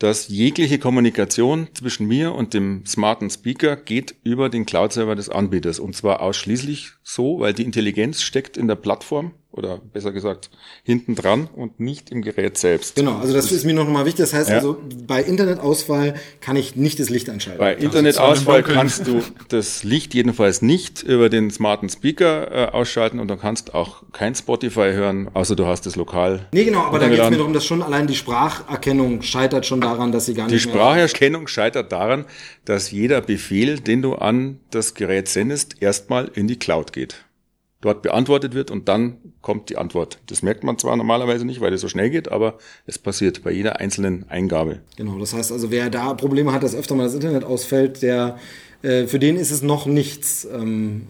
dass 0.00 0.26
jegliche 0.26 0.80
Kommunikation 0.80 1.68
zwischen 1.74 2.08
mir 2.08 2.34
und 2.34 2.54
dem 2.54 2.84
smarten 2.86 3.30
Speaker 3.30 3.76
geht 3.76 4.16
über 4.24 4.48
den 4.48 4.66
Cloud-Server 4.66 5.14
des 5.14 5.28
Anbieters. 5.28 5.78
Und 5.78 5.94
zwar 5.94 6.22
ausschließlich 6.22 6.90
so, 7.04 7.38
weil 7.38 7.52
die 7.52 7.62
Intelligenz 7.62 8.22
steckt 8.22 8.56
in 8.56 8.66
der 8.66 8.74
Plattform 8.74 9.32
oder 9.58 9.78
besser 9.92 10.12
gesagt 10.12 10.50
hinten 10.84 11.14
dran 11.14 11.48
und 11.54 11.80
nicht 11.80 12.10
im 12.10 12.22
Gerät 12.22 12.56
selbst. 12.56 12.96
Genau, 12.96 13.18
also 13.18 13.34
das 13.34 13.52
ist 13.52 13.64
mir 13.64 13.74
noch 13.74 13.88
mal 13.88 14.06
wichtig. 14.06 14.24
Das 14.24 14.32
heißt 14.32 14.48
ja. 14.50 14.56
also, 14.56 14.78
bei 15.06 15.22
Internetausfall 15.22 16.14
kann 16.40 16.56
ich 16.56 16.76
nicht 16.76 17.00
das 17.00 17.10
Licht 17.10 17.28
einschalten. 17.28 17.58
Bei 17.58 17.74
Internetausfall 17.74 18.62
kannst 18.62 19.06
du 19.06 19.22
das 19.48 19.84
Licht 19.84 20.14
jedenfalls 20.14 20.62
nicht 20.62 21.02
über 21.02 21.28
den 21.28 21.50
smarten 21.50 21.88
Speaker 21.88 22.50
äh, 22.50 22.70
ausschalten 22.70 23.20
und 23.20 23.28
du 23.28 23.36
kannst 23.36 23.74
auch 23.74 24.04
kein 24.12 24.34
Spotify 24.34 24.92
hören, 24.92 25.28
außer 25.34 25.56
du 25.56 25.66
hast 25.66 25.86
es 25.86 25.96
lokal. 25.96 26.46
Nee, 26.52 26.64
genau, 26.64 26.80
aber 26.82 26.98
da 26.98 27.08
geht 27.08 27.18
es 27.18 27.30
mir 27.30 27.36
darum, 27.36 27.52
dass 27.52 27.66
schon 27.66 27.82
allein 27.82 28.06
die 28.06 28.14
Spracherkennung 28.14 29.22
scheitert 29.22 29.66
schon 29.66 29.80
daran, 29.80 30.12
dass 30.12 30.26
sie 30.26 30.34
gar 30.34 30.46
nicht 30.46 30.54
Die 30.54 30.60
Spracherkennung 30.60 31.48
scheitert 31.48 31.92
daran, 31.92 32.24
dass 32.64 32.90
jeder 32.90 33.20
Befehl, 33.20 33.80
den 33.80 34.02
du 34.02 34.14
an 34.14 34.60
das 34.70 34.94
Gerät 34.94 35.28
sendest, 35.28 35.82
erstmal 35.82 36.30
in 36.34 36.46
die 36.46 36.58
Cloud 36.58 36.92
geht 36.92 37.16
dort 37.80 38.02
beantwortet 38.02 38.54
wird 38.54 38.70
und 38.70 38.88
dann 38.88 39.18
kommt 39.40 39.70
die 39.70 39.76
Antwort. 39.76 40.18
Das 40.26 40.42
merkt 40.42 40.64
man 40.64 40.78
zwar 40.78 40.96
normalerweise 40.96 41.44
nicht, 41.44 41.60
weil 41.60 41.72
es 41.72 41.80
so 41.80 41.88
schnell 41.88 42.10
geht, 42.10 42.30
aber 42.30 42.58
es 42.86 42.98
passiert 42.98 43.44
bei 43.44 43.52
jeder 43.52 43.78
einzelnen 43.78 44.28
Eingabe. 44.28 44.80
Genau, 44.96 45.18
das 45.18 45.32
heißt 45.32 45.52
also, 45.52 45.70
wer 45.70 45.88
da 45.90 46.14
Probleme 46.14 46.52
hat, 46.52 46.62
dass 46.62 46.74
öfter 46.74 46.94
mal 46.94 47.04
das 47.04 47.14
Internet 47.14 47.44
ausfällt, 47.44 48.02
der 48.02 48.38
äh, 48.82 49.06
für 49.06 49.18
den 49.18 49.36
ist 49.36 49.50
es 49.50 49.62
noch 49.62 49.86
nichts. 49.86 50.46
Ähm, 50.52 51.06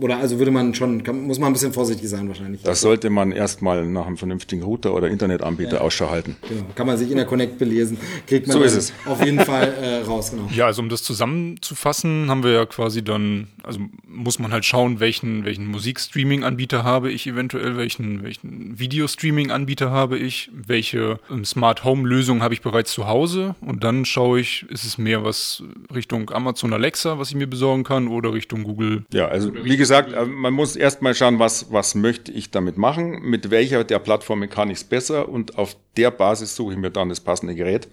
oder 0.00 0.18
also 0.18 0.38
würde 0.38 0.50
man 0.50 0.74
schon, 0.74 1.02
kann, 1.02 1.22
muss 1.22 1.38
man 1.38 1.50
ein 1.50 1.52
bisschen 1.52 1.72
vorsichtig 1.72 2.08
sein 2.08 2.28
wahrscheinlich. 2.28 2.62
Das 2.62 2.80
sollte 2.80 3.10
man 3.10 3.32
erstmal 3.32 3.86
nach 3.86 4.06
einem 4.06 4.16
vernünftigen 4.16 4.62
Router 4.62 4.94
oder 4.94 5.08
Internetanbieter 5.08 5.76
ja. 5.76 5.80
Ausschau 5.80 6.10
halten. 6.10 6.36
Genau. 6.48 6.64
Kann 6.74 6.86
man 6.86 6.96
sich 6.96 7.10
in 7.10 7.16
der 7.16 7.26
Connect 7.26 7.58
belesen, 7.58 7.98
kriegt 8.26 8.46
man 8.46 8.56
so 8.56 8.62
ist 8.62 8.76
es. 8.76 8.92
auf 9.06 9.24
jeden 9.24 9.40
Fall 9.40 9.74
äh, 9.80 10.02
raus. 10.02 10.30
Genau. 10.30 10.48
Ja, 10.54 10.66
also 10.66 10.82
um 10.82 10.88
das 10.88 11.02
zusammenzufassen, 11.02 12.30
haben 12.30 12.44
wir 12.44 12.52
ja 12.52 12.66
quasi 12.66 13.02
dann, 13.02 13.48
also 13.62 13.80
muss 14.06 14.38
man 14.38 14.52
halt 14.52 14.64
schauen, 14.64 15.00
welchen, 15.00 15.44
welchen 15.44 15.66
Musikstreaming-Anbieter 15.66 16.84
habe 16.84 17.10
ich 17.10 17.26
eventuell, 17.26 17.76
welchen, 17.76 18.22
welchen 18.22 18.78
Videostreaming-Anbieter 18.78 19.90
habe 19.90 20.18
ich, 20.18 20.50
welche 20.52 21.18
ähm, 21.30 21.44
Smart 21.44 21.84
Home-Lösung 21.84 22.42
habe 22.42 22.54
ich 22.54 22.62
bereits 22.62 22.92
zu 22.92 23.06
Hause 23.08 23.56
und 23.60 23.82
dann 23.82 24.04
schaue 24.04 24.40
ich, 24.40 24.66
ist 24.68 24.84
es 24.84 24.98
mehr 24.98 25.24
was 25.24 25.62
Richtung 25.92 26.30
Amazon 26.30 26.72
Alexa, 26.72 27.18
was 27.18 27.30
ich 27.30 27.36
mir 27.36 27.46
besorgen 27.48 27.82
kann 27.82 28.08
oder 28.08 28.32
Richtung 28.32 28.62
Google. 28.62 29.04
Ja, 29.12 29.28
also 29.28 29.52
wie 29.64 29.76
gesagt, 29.76 30.12
äh, 30.12 30.24
man 30.24 30.52
muss 30.52 30.76
erstmal 30.76 31.14
schauen, 31.14 31.38
was, 31.38 31.72
was 31.72 31.94
möchte 31.94 32.32
ich 32.32 32.50
damit 32.50 32.76
machen, 32.76 33.22
mit 33.22 33.50
welcher 33.50 33.84
der 33.84 33.98
Plattformen 33.98 34.48
kann 34.48 34.70
ich 34.70 34.78
es 34.78 34.84
besser 34.84 35.28
und 35.28 35.58
auf 35.58 35.76
der 35.96 36.10
Basis 36.10 36.56
suche 36.56 36.72
ich 36.74 36.78
mir 36.78 36.90
dann 36.90 37.08
das 37.08 37.20
passende 37.20 37.54
Gerät. 37.54 37.88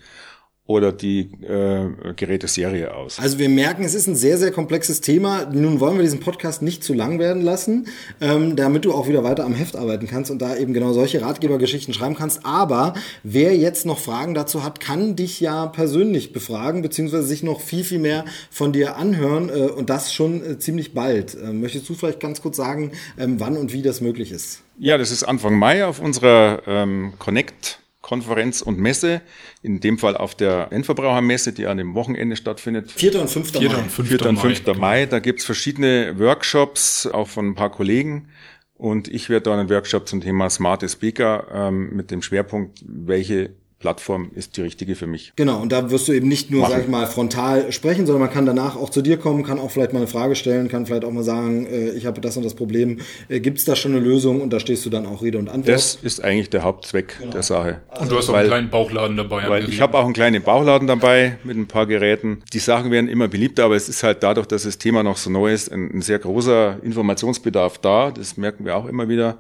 Oder 0.72 0.92
die 0.92 1.30
äh, 1.44 2.14
Geräteserie 2.16 2.94
aus. 2.94 3.20
Also 3.20 3.40
wir 3.40 3.50
merken, 3.50 3.84
es 3.84 3.94
ist 3.94 4.08
ein 4.08 4.16
sehr, 4.16 4.38
sehr 4.38 4.52
komplexes 4.52 5.02
Thema. 5.02 5.46
Nun 5.52 5.80
wollen 5.80 5.98
wir 5.98 6.04
diesen 6.04 6.20
Podcast 6.20 6.62
nicht 6.62 6.84
zu 6.84 6.94
lang 6.94 7.20
werden 7.20 7.42
lassen, 7.42 7.88
ähm, 8.22 8.56
damit 8.56 8.86
du 8.86 8.94
auch 8.94 9.08
wieder 9.08 9.24
weiter 9.24 9.46
am 9.46 9.54
Heft 9.54 9.76
arbeiten 9.76 10.08
kannst 10.08 10.32
und 10.32 10.42
da 10.42 10.56
eben 10.56 10.74
genau 10.74 10.94
solche 10.94 11.22
Ratgebergeschichten 11.22 11.94
schreiben 11.94 12.16
kannst. 12.16 12.46
Aber 12.46 12.94
wer 13.24 13.56
jetzt 13.56 13.86
noch 13.86 14.00
Fragen 14.00 14.34
dazu 14.34 14.64
hat, 14.64 14.80
kann 14.80 15.16
dich 15.16 15.40
ja 15.40 15.68
persönlich 15.68 16.34
befragen, 16.34 16.82
beziehungsweise 16.82 17.24
sich 17.24 17.44
noch 17.44 17.62
viel, 17.62 17.84
viel 17.84 18.00
mehr 18.00 18.26
von 18.50 18.72
dir 18.72 18.96
anhören 18.96 19.50
äh, 19.50 19.70
und 19.70 19.90
das 19.90 20.14
schon 20.14 20.44
äh, 20.44 20.60
ziemlich 20.60 20.94
bald. 20.94 21.36
Äh, 21.36 21.52
möchtest 21.52 21.90
du 21.90 21.94
vielleicht 21.94 22.20
ganz 22.20 22.42
kurz 22.42 22.58
sagen, 22.58 22.92
ähm, 23.20 23.40
wann 23.40 23.58
und 23.58 23.74
wie 23.74 23.82
das 23.82 24.02
möglich 24.02 24.32
ist? 24.32 24.62
Ja, 24.80 24.98
das 24.98 25.12
ist 25.12 25.24
Anfang 25.24 25.60
Mai 25.60 25.86
auf 25.86 26.00
unserer 26.00 26.62
ähm, 26.66 27.14
Connect 27.20 27.82
Konferenz 28.12 28.62
und 28.62 28.78
Messe, 28.78 29.22
in 29.64 29.80
dem 29.80 29.98
Fall 29.98 30.18
auf 30.18 30.36
der 30.36 30.68
Endverbrauchermesse, 30.74 31.54
die 31.54 31.66
an 31.66 31.78
dem 31.78 31.96
Wochenende 31.96 32.36
stattfindet. 32.36 32.92
4. 32.92 33.22
und 33.22 33.30
5. 33.30 33.52
4. 33.54 33.70
Mai. 33.70 33.78
und 33.78 33.90
5. 33.90 34.10
4. 34.10 34.26
und 34.26 34.38
5. 34.38 34.66
Mai. 34.66 34.74
Mai. 34.74 35.06
Da 35.06 35.20
gibt's 35.20 35.46
verschiedene 35.46 36.20
Workshops, 36.20 37.08
auch 37.08 37.30
von 37.30 37.48
ein 37.48 37.56
paar 37.56 37.72
Kollegen. 37.72 38.28
Und 38.76 39.08
ich 39.08 39.30
werde 39.30 39.44
da 39.44 39.58
einen 39.58 39.70
Workshop 39.70 40.10
zum 40.10 40.20
Thema 40.20 40.50
Smart 40.50 40.84
Speaker 40.92 41.48
ähm, 41.54 41.96
mit 41.96 42.12
dem 42.12 42.22
Schwerpunkt, 42.22 42.84
welche 42.86 43.52
Plattform 43.82 44.32
ist 44.36 44.56
die 44.58 44.62
richtige 44.62 44.96
für 44.96 45.08
mich. 45.08 45.34
Genau, 45.36 45.60
und 45.60 45.72
da 45.72 45.90
wirst 45.92 46.08
du 46.08 46.14
eben 46.14 46.28
nicht 46.28 46.52
nur, 46.52 46.62
Machen. 46.62 46.72
sag 46.74 46.82
ich 46.84 46.88
mal, 46.88 47.08
frontal 47.08 47.72
sprechen, 47.72 48.06
sondern 48.06 48.22
man 48.22 48.32
kann 48.32 48.46
danach 48.46 48.76
auch 48.76 48.90
zu 48.92 49.02
dir 49.02 49.18
kommen, 49.18 49.44
kann 49.44 49.60
auch 49.60 49.72
vielleicht 49.72 49.92
mal 49.92 50.00
eine 50.00 50.08
Frage 50.08 50.36
stellen, 50.36 50.68
kann 50.70 50.86
vielleicht 50.86 51.04
auch 51.04 51.12
mal 51.12 51.24
sagen, 51.24 51.66
äh, 51.66 51.90
ich 51.92 52.06
habe 52.06 52.22
das 52.22 52.38
und 52.38 52.44
das 52.44 52.54
Problem. 52.54 53.00
Äh, 53.28 53.40
Gibt 53.40 53.58
es 53.58 53.66
da 53.66 53.76
schon 53.76 53.92
eine 53.94 54.00
Lösung? 54.00 54.40
Und 54.42 54.54
da 54.54 54.60
stehst 54.60 54.86
du 54.86 54.90
dann 54.90 55.06
auch 55.06 55.22
Rede 55.24 55.40
und 55.40 55.50
Antwort. 55.50 55.76
Das 55.76 55.96
ist 55.96 56.24
eigentlich 56.24 56.50
der 56.52 56.64
Hauptzweck 56.64 57.18
der 57.34 57.44
Sache. 57.44 57.82
Und 58.00 58.12
du 58.12 58.16
hast 58.18 58.30
auch 58.30 58.34
Weil- 58.34 58.42
einen 58.42 58.50
kleinen 58.50 58.70
Bauchladen 58.70 59.18
dabei. 59.18 59.50
Weil 59.50 59.68
ich 59.68 59.82
habe 59.82 59.98
auch 59.98 60.06
einen 60.06 60.14
kleinen 60.14 60.44
Bauchladen 60.44 60.88
dabei 60.88 61.38
mit 61.44 61.58
ein 61.58 61.68
paar 61.68 61.88
Geräten. 61.88 62.44
Die 62.54 62.60
Sachen 62.60 62.92
werden 62.92 63.10
immer 63.10 63.28
beliebter, 63.28 63.66
aber 63.66 63.76
es 63.76 63.90
ist 63.90 64.04
halt 64.04 64.22
dadurch, 64.24 64.46
dass 64.46 64.64
das 64.64 64.78
Thema 64.78 65.02
noch 65.04 65.18
so 65.18 65.30
neu 65.30 65.52
ist, 65.52 65.72
ein, 65.72 65.90
ein 65.92 66.02
sehr 66.02 66.20
großer 66.20 66.78
Informationsbedarf 66.84 67.80
da. 67.80 68.12
Das 68.12 68.38
merken 68.38 68.66
wir 68.66 68.78
auch 68.78 68.86
immer 68.86 69.10
wieder. 69.10 69.40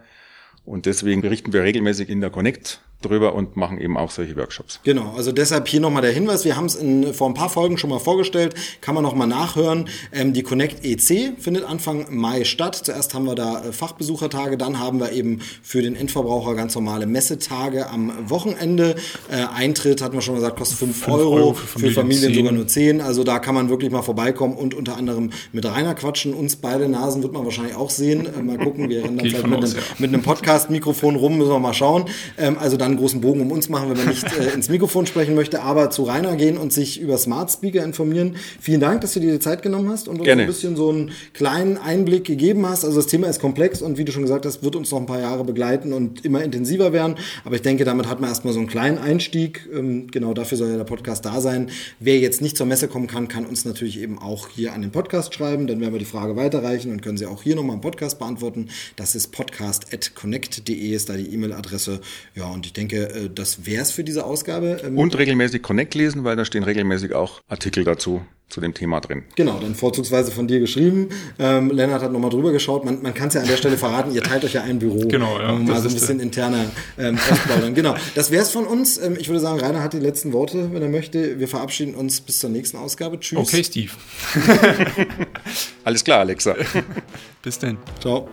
Und 0.65 0.85
deswegen 0.85 1.21
berichten 1.21 1.53
wir 1.53 1.63
regelmäßig 1.63 2.09
in 2.09 2.21
der 2.21 2.29
Connect 2.29 2.81
drüber 3.01 3.35
und 3.35 3.57
machen 3.57 3.79
eben 3.79 3.97
auch 3.97 4.11
solche 4.11 4.35
Workshops. 4.37 4.79
Genau, 4.83 5.13
also 5.15 5.31
deshalb 5.31 5.67
hier 5.67 5.79
nochmal 5.79 6.01
der 6.01 6.11
Hinweis, 6.11 6.45
wir 6.45 6.55
haben 6.55 6.65
es 6.65 6.75
in 6.75 7.13
vor 7.13 7.27
ein 7.27 7.33
paar 7.33 7.49
Folgen 7.49 7.77
schon 7.77 7.89
mal 7.89 7.99
vorgestellt, 7.99 8.55
kann 8.81 8.95
man 8.95 9.03
nochmal 9.03 9.27
nachhören. 9.27 9.89
Ähm, 10.11 10.33
die 10.33 10.43
Connect 10.43 10.85
EC 10.85 11.33
findet 11.39 11.65
Anfang 11.65 12.07
Mai 12.09 12.43
statt. 12.43 12.75
Zuerst 12.75 13.13
haben 13.13 13.25
wir 13.25 13.35
da 13.35 13.63
äh, 13.63 13.71
Fachbesuchertage, 13.71 14.57
dann 14.57 14.79
haben 14.79 14.99
wir 14.99 15.11
eben 15.11 15.39
für 15.61 15.81
den 15.81 15.95
Endverbraucher 15.95 16.55
ganz 16.55 16.75
normale 16.75 17.05
Messetage 17.05 17.89
am 17.89 18.29
Wochenende. 18.29 18.95
Äh, 19.29 19.45
Eintritt, 19.53 20.01
hatten 20.01 20.13
wir 20.13 20.21
schon 20.21 20.35
gesagt, 20.35 20.57
kostet 20.57 20.77
5 20.79 20.91
Fünf 20.91 21.07
Euro, 21.07 21.35
Euro 21.35 21.53
für 21.53 21.79
für 21.79 21.91
Familien, 21.91 21.95
Familien 21.95 22.33
sogar 22.33 22.49
10. 22.49 22.55
nur 22.55 22.67
10. 22.67 23.01
Also 23.01 23.23
da 23.23 23.39
kann 23.39 23.55
man 23.55 23.69
wirklich 23.69 23.91
mal 23.91 24.01
vorbeikommen 24.01 24.55
und 24.55 24.73
unter 24.73 24.97
anderem 24.97 25.31
mit 25.51 25.65
Rainer 25.65 25.95
quatschen. 25.95 26.33
Uns 26.33 26.55
beide 26.55 26.87
Nasen 26.87 27.23
wird 27.23 27.33
man 27.33 27.45
wahrscheinlich 27.45 27.75
auch 27.75 27.89
sehen. 27.89 28.25
Äh, 28.25 28.41
mal 28.41 28.57
gucken, 28.57 28.89
wir 28.89 29.03
rennen 29.03 29.17
dann 29.17 29.27
vielleicht 29.27 29.47
mit 29.47 29.63
aus, 29.63 29.75
einem, 29.75 29.83
ja. 29.83 29.95
mit 29.99 30.13
einem 30.13 30.23
Podcast-Mikrofon 30.23 31.15
rum, 31.15 31.37
müssen 31.37 31.51
wir 31.51 31.59
mal 31.59 31.73
schauen. 31.73 32.05
Ähm, 32.37 32.57
also 32.59 32.77
dann 32.77 32.90
einen 32.91 32.99
großen 32.99 33.21
Bogen 33.21 33.41
um 33.41 33.51
uns 33.51 33.69
machen, 33.69 33.89
wenn 33.89 33.97
man 33.97 34.07
nicht 34.07 34.25
äh, 34.37 34.49
ins 34.53 34.69
Mikrofon 34.69 35.05
sprechen 35.05 35.35
möchte, 35.35 35.61
aber 35.61 35.89
zu 35.89 36.03
Rainer 36.03 36.35
gehen 36.35 36.57
und 36.57 36.71
sich 36.73 36.99
über 36.99 37.17
Smart 37.17 37.51
Speaker 37.51 37.83
informieren. 37.83 38.35
Vielen 38.59 38.79
Dank, 38.79 39.01
dass 39.01 39.13
du 39.13 39.19
dir 39.19 39.31
die 39.31 39.39
Zeit 39.39 39.61
genommen 39.61 39.89
hast 39.89 40.07
und 40.07 40.17
uns 40.17 40.25
Gerne. 40.25 40.43
ein 40.43 40.47
bisschen 40.47 40.75
so 40.75 40.89
einen 40.89 41.11
kleinen 41.33 41.77
Einblick 41.77 42.25
gegeben 42.25 42.67
hast. 42.67 42.85
Also 42.85 42.97
das 42.97 43.07
Thema 43.07 43.27
ist 43.27 43.39
komplex 43.41 43.81
und 43.81 43.97
wie 43.97 44.05
du 44.05 44.11
schon 44.11 44.23
gesagt 44.23 44.45
hast, 44.45 44.63
wird 44.63 44.75
uns 44.75 44.91
noch 44.91 44.99
ein 44.99 45.05
paar 45.05 45.19
Jahre 45.19 45.43
begleiten 45.43 45.93
und 45.93 46.23
immer 46.25 46.43
intensiver 46.43 46.93
werden. 46.93 47.15
Aber 47.43 47.55
ich 47.55 47.61
denke, 47.61 47.85
damit 47.85 48.07
hat 48.07 48.19
man 48.19 48.29
erstmal 48.29 48.53
so 48.53 48.59
einen 48.59 48.67
kleinen 48.67 48.97
Einstieg. 48.97 49.67
Ähm, 49.73 50.07
genau 50.11 50.33
dafür 50.33 50.57
soll 50.57 50.69
ja 50.69 50.77
der 50.77 50.83
Podcast 50.83 51.25
da 51.25 51.41
sein. 51.41 51.69
Wer 51.99 52.19
jetzt 52.19 52.41
nicht 52.41 52.57
zur 52.57 52.65
Messe 52.65 52.87
kommen 52.87 53.07
kann, 53.07 53.27
kann 53.27 53.45
uns 53.45 53.65
natürlich 53.65 53.99
eben 53.99 54.19
auch 54.19 54.49
hier 54.49 54.73
an 54.73 54.81
den 54.81 54.91
Podcast 54.91 55.33
schreiben. 55.33 55.67
Dann 55.67 55.79
werden 55.79 55.93
wir 55.93 55.99
die 55.99 56.05
Frage 56.05 56.35
weiterreichen 56.35 56.91
und 56.91 57.01
können 57.01 57.17
sie 57.17 57.25
auch 57.25 57.43
hier 57.43 57.55
nochmal 57.55 57.75
im 57.75 57.81
Podcast 57.81 58.19
beantworten. 58.19 58.69
Das 58.95 59.15
ist 59.15 59.31
podcast.connect.de 59.31 60.91
ist 60.93 61.09
da 61.09 61.13
die 61.13 61.33
E-Mail-Adresse. 61.33 62.01
Ja, 62.35 62.45
und 62.45 62.65
ich 62.65 62.73
denke, 62.73 62.80
äh, 62.89 63.29
das 63.33 63.65
wäre 63.65 63.81
es 63.81 63.91
für 63.91 64.03
diese 64.03 64.25
Ausgabe. 64.25 64.81
Ähm, 64.85 64.97
Und 64.97 65.17
regelmäßig 65.17 65.61
Connect 65.61 65.95
lesen, 65.95 66.23
weil 66.23 66.35
da 66.35 66.45
stehen 66.45 66.63
regelmäßig 66.63 67.13
auch 67.13 67.41
Artikel 67.47 67.83
dazu, 67.83 68.21
zu 68.49 68.59
dem 68.61 68.73
Thema 68.73 68.99
drin. 68.99 69.23
Genau, 69.35 69.59
dann 69.59 69.75
vorzugsweise 69.75 70.31
von 70.31 70.47
dir 70.47 70.59
geschrieben. 70.59 71.09
Ähm, 71.39 71.71
Lennart 71.71 72.01
hat 72.01 72.11
nochmal 72.11 72.29
drüber 72.29 72.51
geschaut. 72.51 72.83
Man, 72.83 73.01
man 73.01 73.13
kann 73.13 73.29
es 73.29 73.35
ja 73.35 73.41
an 73.41 73.47
der 73.47 73.55
Stelle 73.57 73.77
verraten, 73.77 74.13
ihr 74.13 74.21
teilt 74.23 74.43
euch 74.43 74.53
ja 74.53 74.63
ein 74.63 74.77
Büro. 74.79 75.07
Genau, 75.07 75.39
ja, 75.39 75.53
Ähm, 75.53 75.65
das 75.65 75.75
mal 75.75 75.81
so 75.81 75.87
ein 75.89 75.95
ist 75.95 76.01
bisschen 76.01 76.19
interner 76.19 76.65
ähm, 76.97 77.17
ausplaudern. 77.31 77.73
Genau, 77.73 77.95
das 78.15 78.29
wäre 78.31 78.43
es 78.43 78.51
von 78.51 78.65
uns. 78.65 78.97
Ähm, 78.97 79.15
ich 79.17 79.29
würde 79.29 79.39
sagen, 79.39 79.59
Rainer 79.59 79.81
hat 79.81 79.93
die 79.93 79.99
letzten 79.99 80.33
Worte, 80.33 80.73
wenn 80.73 80.81
er 80.81 80.89
möchte. 80.89 81.39
Wir 81.39 81.47
verabschieden 81.47 81.95
uns 81.95 82.19
bis 82.21 82.39
zur 82.39 82.49
nächsten 82.49 82.77
Ausgabe. 82.77 83.19
Tschüss. 83.19 83.39
Okay, 83.39 83.63
Steve. 83.63 83.91
Alles 85.83 86.03
klar, 86.03 86.19
Alexa. 86.19 86.55
Bis 87.41 87.57
dann. 87.57 87.77
Ciao. 87.99 88.27